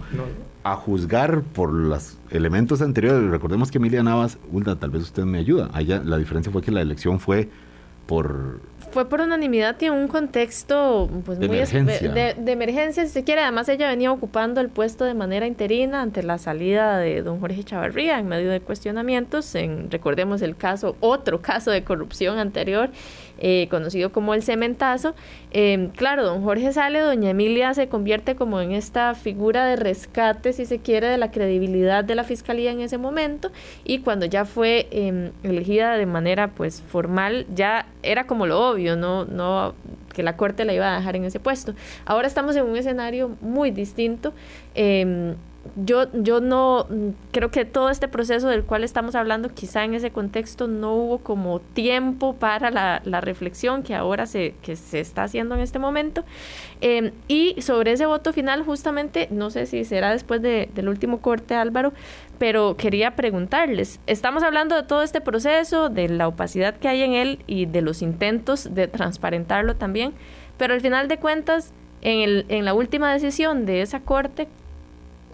[0.62, 5.38] a juzgar por los elementos anteriores, recordemos que Emilia Navas, Ulda, tal vez usted me
[5.38, 5.70] ayuda.
[5.72, 7.48] Allá la diferencia fue que la elección fue
[8.06, 8.60] por
[8.94, 12.08] fue por unanimidad y en un contexto pues, de muy emergencia.
[12.12, 13.40] De, emergencia, si se quiere.
[13.40, 17.64] Además, ella venía ocupando el puesto de manera interina ante la salida de don Jorge
[17.64, 19.52] Chavarría en medio de cuestionamientos.
[19.56, 22.90] En, recordemos el caso, otro caso de corrupción anterior
[23.38, 25.14] eh, conocido como el cementazo.
[25.50, 30.52] Em, claro, don Jorge sale, doña Emilia se convierte como en esta figura de rescate,
[30.52, 33.50] si se quiere, de la credibilidad de la fiscalía en ese momento
[33.84, 38.96] y cuando ya fue em, elegida de manera pues formal, ya era como lo obvio,
[38.96, 39.74] no, no
[40.14, 41.74] que la corte la iba a dejar en ese puesto.
[42.04, 44.32] Ahora estamos en un escenario muy distinto.
[44.74, 45.34] Em,
[45.76, 46.86] yo, yo no
[47.32, 51.18] creo que todo este proceso del cual estamos hablando, quizá en ese contexto no hubo
[51.18, 56.24] como tiempo para la, reflexión que ahora se, que se está haciendo en este momento.
[56.80, 61.54] Em, y sobre ese voto final, justamente, no sé si será después del último corte,
[61.54, 61.92] Álvaro,
[62.38, 67.12] pero quería preguntarles, estamos hablando de todo este proceso, de la opacidad que hay en
[67.14, 70.12] él y de los intentos de transparentarlo también,
[70.58, 74.48] pero al final de cuentas, en, el, en la última decisión de esa corte,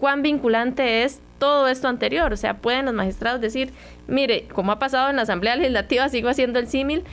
[0.01, 2.33] cuán vinculante es todo esto anterior.
[2.33, 3.71] O sea, pueden los magistrados decir,
[4.07, 7.03] mire, como ha pasado en la Asamblea Legislativa, sigo haciendo el símil,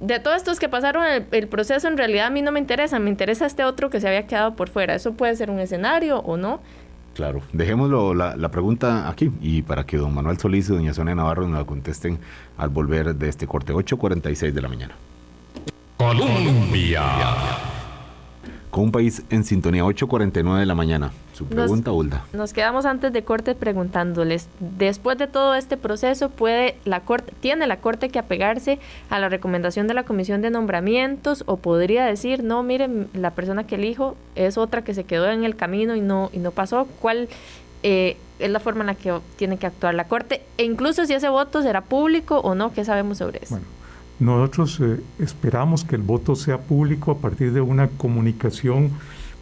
[0.00, 3.08] de todos estos que pasaron el, proceso, en realidad a mí no me interesa, me
[3.08, 4.94] interesa este otro que se había quedado por fuera.
[4.94, 6.60] Eso puede ser un escenario o no.
[7.14, 11.14] Claro, dejémoslo la, la pregunta aquí y para que don Manuel Solís y doña Sonia
[11.14, 12.18] Navarro nos la contesten
[12.58, 14.94] al volver de este corte 8.46 de la mañana.
[15.96, 17.02] Colombia
[18.72, 21.12] con un país en sintonía 8.49 de la mañana.
[21.34, 22.24] Su pregunta, nos, Ulda.
[22.32, 27.66] Nos quedamos antes de corte preguntándoles, después de todo este proceso, ¿puede la corte, ¿tiene
[27.66, 28.78] la Corte que apegarse
[29.10, 33.66] a la recomendación de la Comisión de Nombramientos o podría decir, no, miren, la persona
[33.66, 36.88] que elijo es otra que se quedó en el camino y no, y no pasó?
[36.98, 37.28] ¿Cuál
[37.82, 40.40] eh, es la forma en la que tiene que actuar la Corte?
[40.56, 43.58] E incluso si ese voto será público o no, ¿qué sabemos sobre eso?
[44.20, 48.90] Nosotros eh, esperamos que el voto sea público a partir de una comunicación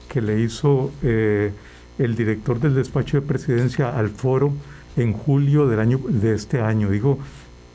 [0.09, 1.53] que le hizo eh,
[1.99, 4.53] el director del despacho de presidencia al foro
[4.97, 6.91] en julio del año, de este año.
[6.91, 7.19] Digo,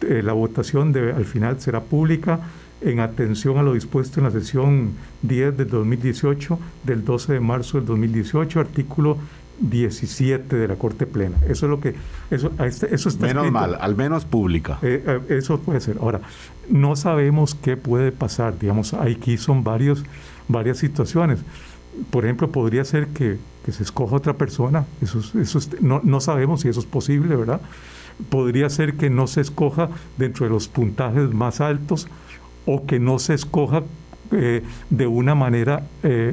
[0.02, 2.39] eh, la votación de, al final será pública
[2.82, 4.91] en atención a lo dispuesto en la sesión
[5.22, 9.18] 10 del 2018, del 12 de marzo del 2018, artículo
[9.60, 11.38] 17 de la Corte Plena.
[11.48, 11.96] Eso es lo que...
[12.30, 14.80] Eso, este, eso está Menos mal, al menos pública.
[14.82, 15.98] Eh, eso puede ser.
[16.02, 16.20] Ahora,
[16.70, 18.57] no sabemos qué puede pasar.
[18.59, 20.03] Digamos, aquí son varios,
[20.47, 21.39] varias situaciones.
[22.09, 23.38] Por ejemplo, podría ser que,
[23.72, 24.86] se escoja otra persona.
[25.01, 27.61] Eso, eso no, no sabemos si eso es posible, ¿verdad?
[28.30, 32.07] Podría ser que no se escoja dentro de los puntajes más altos
[32.66, 33.84] o que no se escoja
[34.32, 35.84] eh, de una manera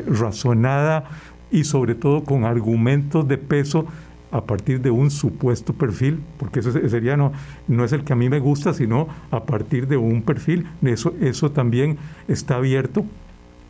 [0.06, 1.04] razonada
[1.50, 3.86] y sobre todo con argumentos de peso
[4.32, 7.32] a partir de un supuesto perfil, porque eso sería no,
[7.68, 10.66] no es el que a mí me gusta, sino a partir de un perfil.
[10.82, 13.04] Eso, eso también está abierto.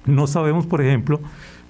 [0.06, 1.20] No sabemos, por ejemplo,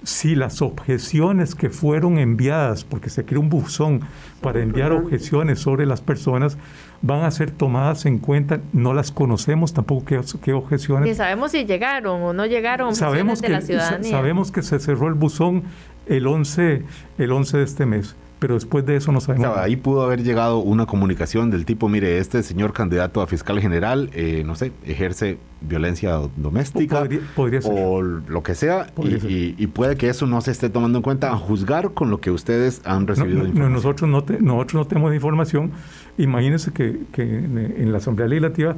[0.03, 4.01] si las objeciones que fueron enviadas, porque se crea un buzón
[4.41, 6.57] para enviar objeciones sobre las personas,
[7.01, 8.59] van a ser tomadas en cuenta.
[8.73, 11.09] No las conocemos tampoco qué, qué objeciones.
[11.09, 14.11] Ni sabemos si llegaron o no llegaron sabemos de la ciudadanía.
[14.11, 15.63] Sabemos que se cerró el buzón
[16.05, 16.83] el 11,
[17.17, 19.57] el 11 de este mes pero después de eso no sabemos.
[19.57, 24.09] ahí pudo haber llegado una comunicación del tipo, mire, este señor candidato a fiscal general,
[24.11, 27.07] eh, no sé, ejerce violencia doméstica
[27.63, 31.37] o lo que sea, y, puede que eso no se esté tomando en cuenta a
[31.37, 33.45] juzgar con lo que ustedes han recibido.
[33.69, 35.71] nosotros, no nosotros no tenemos información.
[36.17, 38.75] Imagínense que, en, la Asamblea Legislativa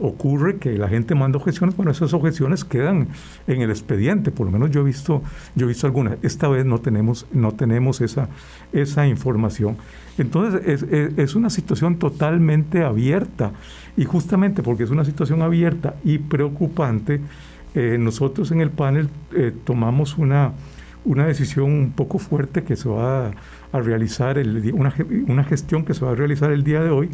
[0.00, 3.08] ocurre que la gente manda objeciones, bueno, esas objeciones quedan
[3.46, 5.22] en el expediente, por lo menos yo he visto,
[5.54, 6.18] yo he visto algunas.
[6.22, 8.28] Esta vez no tenemos, no tenemos esa,
[8.72, 9.76] esa información.
[10.18, 10.82] Entonces es,
[11.16, 13.52] es una situación totalmente abierta.
[13.96, 17.20] Y justamente porque es una situación abierta y preocupante,
[17.74, 20.52] eh, nosotros en el panel eh, tomamos una,
[21.04, 23.32] una decisión un poco fuerte que se va
[23.72, 24.38] a, realizar,
[24.72, 24.94] una,
[25.26, 27.10] una, gestión que se va a realizar el día de hoy,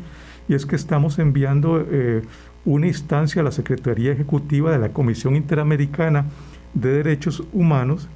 [0.48, 2.22] y es que estamos enviando eh,
[2.64, 6.26] una instancia a la Secretaría Ejecutiva de la Comisión Interamericana
[6.74, 8.08] de Derechos Humanos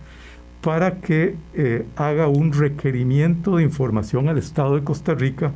[0.60, 1.36] para que
[1.96, 5.52] haga un requerimiento de información al Estado de Costa Rica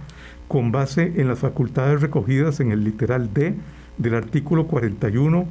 [0.49, 3.55] con base en las facultades recogidas en el literal D
[3.99, 5.47] del artículo 41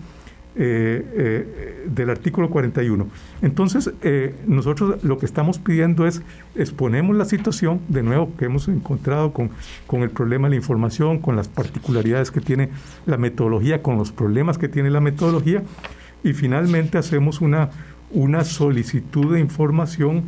[0.60, 3.08] eh, eh, del artículo 41.
[3.44, 6.24] Entonces, eh, nosotros lo que estamos pidiendo es
[6.56, 9.52] exponemos la situación, de nuevo, que hemos encontrado con,
[9.86, 12.70] con el problema de la información, con las particularidades que tiene
[13.06, 15.62] la metodología, con los problemas que tiene la metodología,
[16.24, 17.70] y finalmente hacemos una,
[18.10, 20.24] una solicitud de información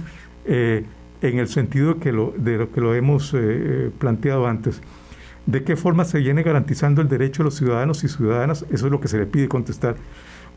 [0.45, 0.85] en
[1.21, 3.35] el sentido que lo, de lo que lo hemos
[3.97, 4.79] planteado antes.
[5.49, 8.67] ¿De qué forma se viene garantizando el derecho de los ciudadanos y ciudadanas?
[8.69, 9.95] Eso es lo que se le pide contestar.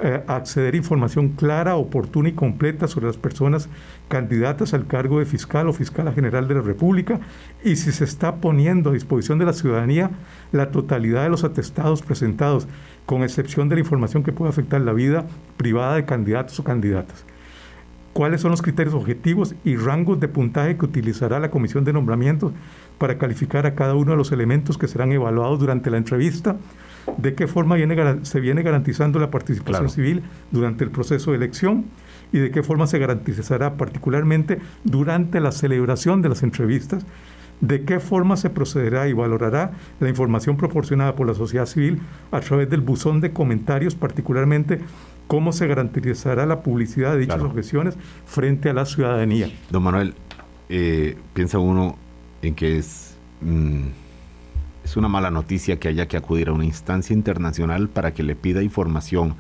[0.01, 3.71] Eh, acceder a información clara, oportuna y completa sobre las personas
[4.09, 7.21] candidatas al cargo de fiscal o fiscal general de la República
[7.65, 10.11] y si se está poniendo a disposición de la ciudadanía
[10.51, 12.69] la totalidad de los atestados presentados,
[13.07, 15.25] con excepción de la información que pueda afectar la vida
[15.57, 17.25] privada de candidatos o candidatas
[18.13, 22.53] cuáles son los criterios objetivos y rangos de puntaje que utilizará la comisión de nombramientos
[22.99, 26.57] para calificar a cada uno de los elementos que serán evaluados durante la entrevista,
[27.17, 27.77] de qué forma
[28.23, 31.87] se viene garantizando la participación civil durante el proceso de elección
[32.33, 37.05] y de qué forma se garantizará particularmente durante la celebración de las entrevistas,
[37.61, 42.01] de qué forma se procederá y valorará la información proporcionada por la sociedad civil
[42.31, 44.81] a través del buzón de comentarios, particularmente
[45.27, 47.97] cómo se garantizará la publicidad de dichas objeciones
[48.27, 49.51] frente a la ciudadanía.
[49.71, 50.15] Don Manuel,
[50.69, 51.97] eh, piensa uno
[52.43, 53.87] en que es, mm,
[54.85, 58.37] es una mala noticia que haya que acudir a una instancia internacional para que le
[58.37, 59.35] pida información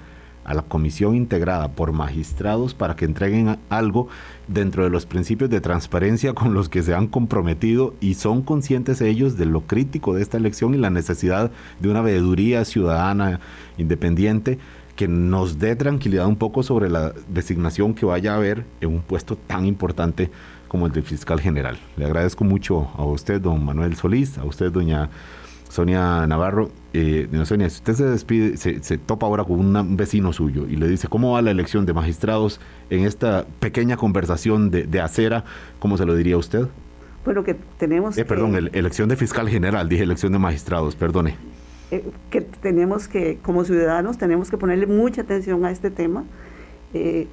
[0.44, 4.08] a la comisión integrada por magistrados para que entreguen algo
[4.48, 9.00] dentro de los principios de transparencia con los que se han comprometido y son conscientes
[9.00, 13.40] ellos de lo crítico de esta elección y la necesidad de una veeduría ciudadana
[13.78, 14.58] independiente
[15.02, 19.02] que nos dé tranquilidad un poco sobre la designación que vaya a haber en un
[19.02, 20.30] puesto tan importante
[20.68, 21.76] como el de fiscal general.
[21.96, 25.10] Le agradezco mucho a usted, don Manuel Solís, a usted, doña
[25.68, 26.70] Sonia Navarro.
[26.92, 30.76] Eh, doña Sonia, si usted se despide, se, topa ahora con un vecino suyo y
[30.76, 35.42] le dice, ¿cómo va la elección de magistrados en esta pequeña conversación de, acera?
[35.80, 36.68] ¿Cómo se lo diría usted?
[37.24, 38.16] Bueno, que tenemos...
[38.16, 41.34] Eh, perdón, elección de fiscal general, dije elección de magistrados, perdone.
[41.92, 46.24] Eh, que tenemos que, como ciudadanos, tenemos que ponerle mucha atención a este tema.
[46.94, 47.26] Eh,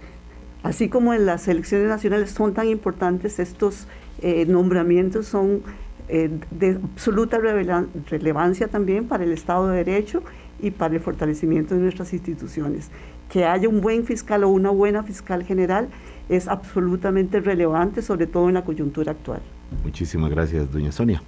[0.64, 3.88] así como en las elecciones nacionales son tan importantes, estos
[4.22, 5.64] eh, nombramientos son
[6.10, 10.24] de absoluta relevancia también para el Estado de Derecho
[10.60, 12.90] y para el fortalecimiento de nuestras instituciones.
[13.32, 15.88] Que haya un buen fiscal o una buena fiscal general
[16.28, 19.42] es absolutamente relevante, sobre todo en la coyuntura actual.
[19.84, 21.22] Muchísimas gracias, doña Sonia.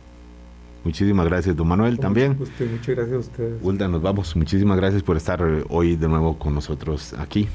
[0.83, 2.37] Muchísimas gracias, don Manuel, también.
[2.37, 3.59] muchas gracias a ustedes.
[3.61, 4.35] Hulda, nos vamos.
[4.35, 7.47] Muchísimas gracias por estar hoy de nuevo con nosotros aquí.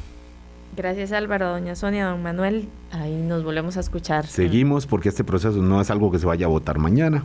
[0.77, 2.69] Gracias Álvaro, doña Sonia, don Manuel.
[2.93, 4.27] Ahí nos volvemos a escuchar.
[4.27, 7.25] Seguimos porque este proceso no es algo que se vaya a votar mañana.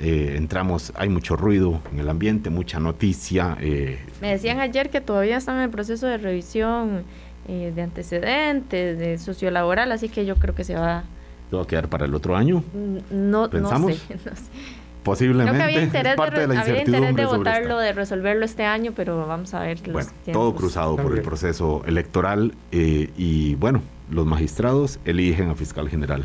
[0.00, 3.56] Eh, entramos, hay mucho ruido en el ambiente, mucha noticia.
[3.60, 3.98] Eh.
[4.20, 7.04] Me decían ayer que todavía están en el proceso de revisión
[7.48, 11.04] eh, de antecedentes, de sociolaboral, así que yo creo que se va...
[11.50, 12.62] ¿Se va a quedar para el otro año?
[13.10, 13.90] No, ¿Pensamos?
[14.08, 14.40] no sé.
[15.02, 15.52] Posiblemente.
[15.52, 19.54] Creo que había interés, de, había interés de votarlo, de resolverlo este año, pero vamos
[19.54, 19.78] a ver.
[19.90, 25.88] bueno, todo cruzado por el proceso electoral eh, y bueno, los magistrados eligen a fiscal
[25.88, 26.24] general.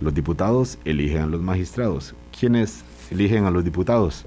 [0.00, 2.14] Los diputados eligen a los magistrados.
[2.38, 4.24] ¿Quiénes eligen a los diputados?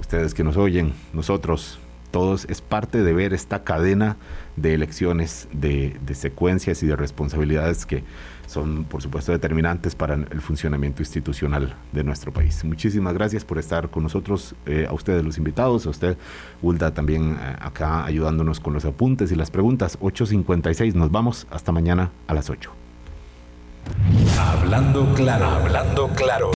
[0.00, 1.78] Ustedes que nos oyen, nosotros,
[2.10, 4.16] todos, es parte de ver esta cadena
[4.56, 8.04] de elecciones, de, de secuencias y de responsabilidades que
[8.48, 12.64] son, por supuesto, determinantes para el funcionamiento institucional de nuestro país.
[12.64, 16.16] Muchísimas gracias por estar con nosotros, eh, a ustedes los invitados, a usted,
[16.62, 19.98] Hulda, también eh, acá ayudándonos con los apuntes y las preguntas.
[20.00, 22.70] 8.56, nos vamos hasta mañana a las 8.
[24.38, 26.46] Hablando claro, hablando claro.